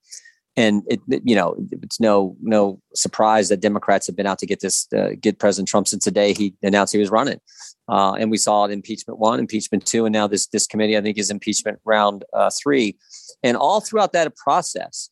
and 0.57 0.83
it, 0.87 0.99
you 1.23 1.35
know 1.35 1.55
it's 1.71 2.01
no 2.01 2.35
no 2.41 2.81
surprise 2.95 3.47
that 3.47 3.61
Democrats 3.61 4.07
have 4.07 4.17
been 4.17 4.27
out 4.27 4.39
to 4.39 4.45
get 4.45 4.59
this 4.59 4.87
uh, 4.91 5.11
get 5.21 5.39
President 5.39 5.69
Trump 5.69 5.87
since 5.87 6.03
the 6.03 6.11
day 6.11 6.33
he 6.33 6.53
announced 6.63 6.91
he 6.91 6.99
was 6.99 7.11
running, 7.11 7.39
uh, 7.87 8.11
and 8.19 8.29
we 8.29 8.37
saw 8.37 8.65
it 8.65 8.71
impeachment 8.71 9.19
one, 9.19 9.39
impeachment 9.39 9.85
two, 9.85 10.05
and 10.05 10.11
now 10.11 10.27
this 10.27 10.47
this 10.47 10.67
committee 10.67 10.97
I 10.97 11.01
think 11.01 11.17
is 11.17 11.29
impeachment 11.29 11.79
round 11.85 12.25
three, 12.61 12.97
and 13.43 13.57
all 13.57 13.81
throughout 13.81 14.13
that 14.13 14.35
process, 14.35 15.09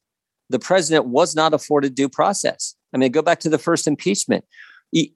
the 0.49 0.59
president 0.59 1.07
was 1.07 1.35
not 1.35 1.53
afforded 1.53 1.95
due 1.95 2.09
process. 2.09 2.75
I 2.93 2.97
mean, 2.97 3.11
go 3.11 3.21
back 3.21 3.39
to 3.41 3.49
the 3.49 3.57
first 3.57 3.87
impeachment. 3.87 4.45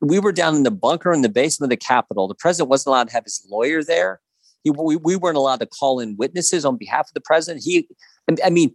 We 0.02 0.20
were 0.20 0.32
down 0.32 0.56
in 0.56 0.64
the 0.64 0.72
bunker 0.72 1.14
in 1.14 1.22
the 1.22 1.30
basement 1.30 1.72
of 1.72 1.80
the 1.80 1.86
Capitol. 1.86 2.28
The 2.28 2.36
president 2.36 2.70
wasn't 2.70 2.88
allowed 2.88 3.08
to 3.10 3.14
have 3.14 3.24
his 3.24 3.46
lawyer 3.50 3.84
there. 3.84 4.20
He, 4.64 4.72
we, 4.72 4.98
we 4.98 5.16
weren't 5.16 5.38
allowed 5.38 5.62
to 5.62 5.66
call 5.66 6.00
in 6.00 6.18
witnesses 6.18 6.66
on 6.66 6.76
behalf 6.76 7.08
of 7.08 7.14
the 7.14 7.22
president. 7.22 7.64
He, 7.64 7.88
I 8.44 8.50
mean, 8.50 8.74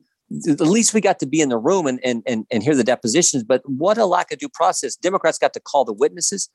at 0.48 0.60
least 0.60 0.94
we 0.94 1.02
got 1.02 1.18
to 1.18 1.26
be 1.26 1.42
in 1.42 1.50
the 1.50 1.58
room 1.58 1.86
and, 1.86 2.00
and, 2.02 2.22
and, 2.26 2.46
and 2.50 2.62
hear 2.62 2.74
the 2.74 2.84
depositions. 2.84 3.42
But 3.42 3.60
what 3.66 3.98
a 3.98 4.06
lack 4.06 4.32
of 4.32 4.38
due 4.38 4.48
process. 4.48 4.96
Democrats 4.96 5.38
got 5.38 5.52
to 5.52 5.60
call 5.60 5.84
the 5.84 5.92
witnesses. 5.92 6.48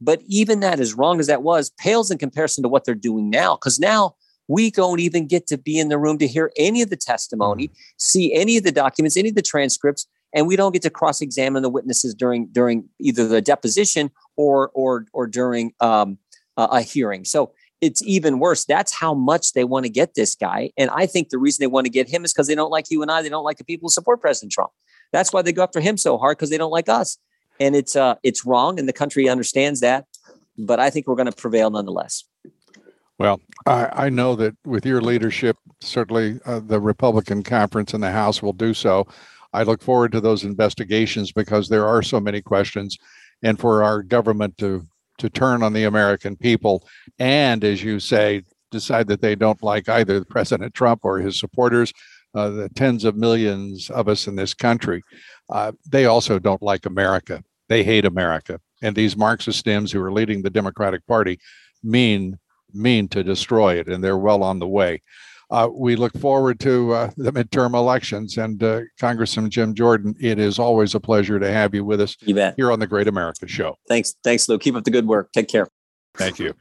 But 0.00 0.22
even 0.28 0.60
that, 0.60 0.78
as 0.78 0.94
wrong 0.94 1.18
as 1.18 1.26
that 1.26 1.42
was, 1.42 1.70
pales 1.70 2.10
in 2.10 2.18
comparison 2.18 2.62
to 2.62 2.68
what 2.68 2.84
they're 2.84 2.94
doing 2.94 3.28
now. 3.28 3.56
Because 3.56 3.80
now 3.80 4.14
we 4.48 4.70
don't 4.70 5.00
even 5.00 5.26
get 5.26 5.46
to 5.48 5.58
be 5.58 5.78
in 5.78 5.88
the 5.88 5.98
room 5.98 6.18
to 6.18 6.26
hear 6.26 6.52
any 6.56 6.82
of 6.82 6.90
the 6.90 6.96
testimony, 6.96 7.68
mm-hmm. 7.68 7.76
see 7.98 8.32
any 8.34 8.56
of 8.56 8.64
the 8.64 8.72
documents, 8.72 9.16
any 9.16 9.28
of 9.28 9.34
the 9.34 9.42
transcripts, 9.42 10.06
and 10.34 10.46
we 10.46 10.56
don't 10.56 10.72
get 10.72 10.82
to 10.82 10.90
cross-examine 10.90 11.62
the 11.62 11.70
witnesses 11.70 12.14
during 12.14 12.46
during 12.48 12.88
either 13.00 13.26
the 13.26 13.40
deposition 13.40 14.10
or 14.36 14.70
or 14.74 15.06
or 15.12 15.26
during 15.26 15.72
um, 15.80 16.18
a 16.56 16.80
hearing. 16.80 17.24
So 17.24 17.52
it's 17.80 18.02
even 18.04 18.38
worse. 18.38 18.64
That's 18.64 18.92
how 18.94 19.14
much 19.14 19.52
they 19.52 19.64
want 19.64 19.84
to 19.84 19.90
get 19.90 20.14
this 20.14 20.34
guy. 20.34 20.70
And 20.76 20.90
I 20.90 21.06
think 21.06 21.28
the 21.28 21.38
reason 21.38 21.62
they 21.62 21.66
want 21.66 21.84
to 21.84 21.90
get 21.90 22.08
him 22.08 22.24
is 22.24 22.32
because 22.32 22.46
they 22.46 22.54
don't 22.54 22.70
like 22.70 22.86
you 22.90 23.02
and 23.02 23.10
I. 23.10 23.22
They 23.22 23.28
don't 23.28 23.44
like 23.44 23.58
the 23.58 23.64
people 23.64 23.86
who 23.86 23.92
support 23.92 24.20
President 24.20 24.52
Trump. 24.52 24.70
That's 25.12 25.32
why 25.32 25.42
they 25.42 25.52
go 25.52 25.62
after 25.62 25.80
him 25.80 25.96
so 25.96 26.18
hard 26.18 26.38
because 26.38 26.50
they 26.50 26.58
don't 26.58 26.70
like 26.70 26.88
us. 26.88 27.18
And 27.60 27.76
it's 27.76 27.96
uh 27.96 28.16
it's 28.22 28.44
wrong, 28.44 28.78
and 28.78 28.88
the 28.88 28.92
country 28.92 29.28
understands 29.28 29.80
that. 29.80 30.06
But 30.58 30.80
I 30.80 30.90
think 30.90 31.06
we're 31.06 31.16
going 31.16 31.30
to 31.30 31.32
prevail 31.32 31.70
nonetheless. 31.70 32.24
Well, 33.18 33.40
I, 33.64 34.06
I 34.06 34.08
know 34.10 34.36
that 34.36 34.54
with 34.64 34.84
your 34.84 35.00
leadership, 35.00 35.56
certainly 35.80 36.38
uh, 36.44 36.60
the 36.60 36.80
Republican 36.80 37.42
conference 37.42 37.94
in 37.94 38.00
the 38.00 38.10
House 38.10 38.42
will 38.42 38.52
do 38.52 38.74
so. 38.74 39.06
I 39.52 39.62
look 39.62 39.82
forward 39.82 40.12
to 40.12 40.20
those 40.20 40.44
investigations 40.44 41.32
because 41.32 41.68
there 41.68 41.86
are 41.86 42.02
so 42.02 42.20
many 42.20 42.42
questions, 42.42 42.98
and 43.42 43.58
for 43.58 43.82
our 43.82 44.02
government 44.02 44.58
to 44.58 44.86
to 45.18 45.30
turn 45.30 45.62
on 45.62 45.72
the 45.72 45.84
American 45.84 46.36
people 46.36 46.86
and, 47.18 47.64
as 47.64 47.82
you 47.82 47.98
say, 47.98 48.42
decide 48.70 49.08
that 49.08 49.22
they 49.22 49.34
don't 49.34 49.62
like 49.62 49.88
either 49.88 50.22
President 50.24 50.74
Trump 50.74 51.00
or 51.04 51.18
his 51.18 51.40
supporters, 51.40 51.90
uh, 52.34 52.50
the 52.50 52.68
tens 52.70 53.02
of 53.02 53.16
millions 53.16 53.88
of 53.88 54.08
us 54.08 54.26
in 54.26 54.36
this 54.36 54.52
country. 54.52 55.02
Uh, 55.48 55.72
they 55.90 56.04
also 56.04 56.38
don't 56.38 56.60
like 56.60 56.84
America. 56.84 57.42
They 57.70 57.82
hate 57.82 58.04
America. 58.04 58.60
And 58.82 58.94
these 58.94 59.16
Marxist 59.16 59.64
Dems 59.64 59.90
who 59.90 60.02
are 60.02 60.12
leading 60.12 60.42
the 60.42 60.50
Democratic 60.50 61.06
Party 61.06 61.38
mean 61.82 62.38
mean 62.76 63.08
to 63.08 63.24
destroy 63.24 63.74
it, 63.78 63.88
and 63.88 64.02
they're 64.02 64.18
well 64.18 64.42
on 64.42 64.58
the 64.58 64.68
way. 64.68 65.02
Uh, 65.50 65.68
we 65.72 65.94
look 65.94 66.12
forward 66.18 66.58
to 66.58 66.92
uh, 66.92 67.10
the 67.16 67.32
midterm 67.32 67.74
elections. 67.74 68.36
And 68.36 68.62
uh, 68.62 68.80
Congressman 68.98 69.48
Jim 69.50 69.74
Jordan, 69.74 70.14
it 70.18 70.38
is 70.38 70.58
always 70.58 70.94
a 70.94 71.00
pleasure 71.00 71.38
to 71.38 71.50
have 71.50 71.74
you 71.74 71.84
with 71.84 72.00
us 72.00 72.16
you 72.20 72.34
bet. 72.34 72.54
here 72.56 72.72
on 72.72 72.80
the 72.80 72.86
Great 72.86 73.06
America 73.06 73.46
Show. 73.46 73.76
Thanks. 73.88 74.14
Thanks, 74.24 74.48
Lou. 74.48 74.58
Keep 74.58 74.74
up 74.74 74.84
the 74.84 74.90
good 74.90 75.06
work. 75.06 75.30
Take 75.32 75.48
care. 75.48 75.68
Thank 76.16 76.38
you. 76.38 76.54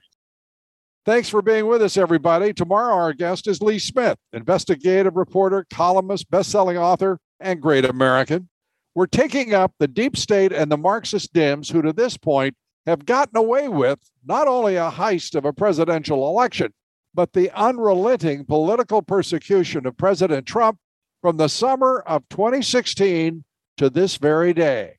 Thanks 1.06 1.30
for 1.30 1.42
being 1.42 1.68
with 1.68 1.82
us, 1.82 1.98
everybody. 1.98 2.52
Tomorrow, 2.52 2.96
our 2.96 3.14
guest 3.14 3.48
is 3.48 3.62
Lee 3.62 3.80
Smith, 3.80 4.18
investigative 4.34 5.16
reporter, 5.16 5.66
columnist, 5.72 6.30
best-selling 6.32 6.78
author, 6.78 7.20
and 7.40 7.62
great 7.62 7.86
American. 7.86 8.50
We're 8.96 9.06
taking 9.06 9.54
up 9.54 9.74
the 9.78 9.88
deep 9.88 10.18
state 10.18 10.52
and 10.52 10.72
the 10.72 10.78
Marxist 10.78 11.32
Dems, 11.34 11.72
who 11.72 11.82
to 11.84 11.94
this 11.94 12.18
point 12.18 12.56
have 12.86 13.06
gotten 13.06 13.38
away 13.38 13.68
with 13.68 14.00
not 14.26 14.48
only 14.48 14.76
a 14.76 14.92
heist 14.92 15.36
of 15.36 15.46
a 15.46 15.54
presidential 15.54 16.28
election, 16.28 16.74
but 17.14 17.34
the 17.34 17.50
unrelenting 17.52 18.46
political 18.46 19.02
persecution 19.02 19.86
of 19.86 19.98
President 19.98 20.46
Trump 20.46 20.78
from 21.22 21.38
the 21.38 21.48
summer 21.48 22.04
of 22.06 22.28
2016 22.30 23.44
to 23.78 23.90
this 23.90 24.18
very 24.18 24.54
day. 24.54 24.98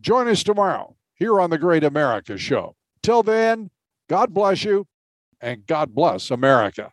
Join 0.00 0.28
us 0.28 0.42
tomorrow 0.42 0.96
here 1.14 1.40
on 1.40 1.50
the 1.50 1.58
Great 1.58 1.84
America 1.84 2.38
Show. 2.38 2.76
Till 3.02 3.22
then, 3.22 3.70
God 4.08 4.32
bless 4.32 4.64
you 4.64 4.86
and 5.40 5.66
God 5.66 5.94
bless 5.94 6.30
America. 6.30 6.92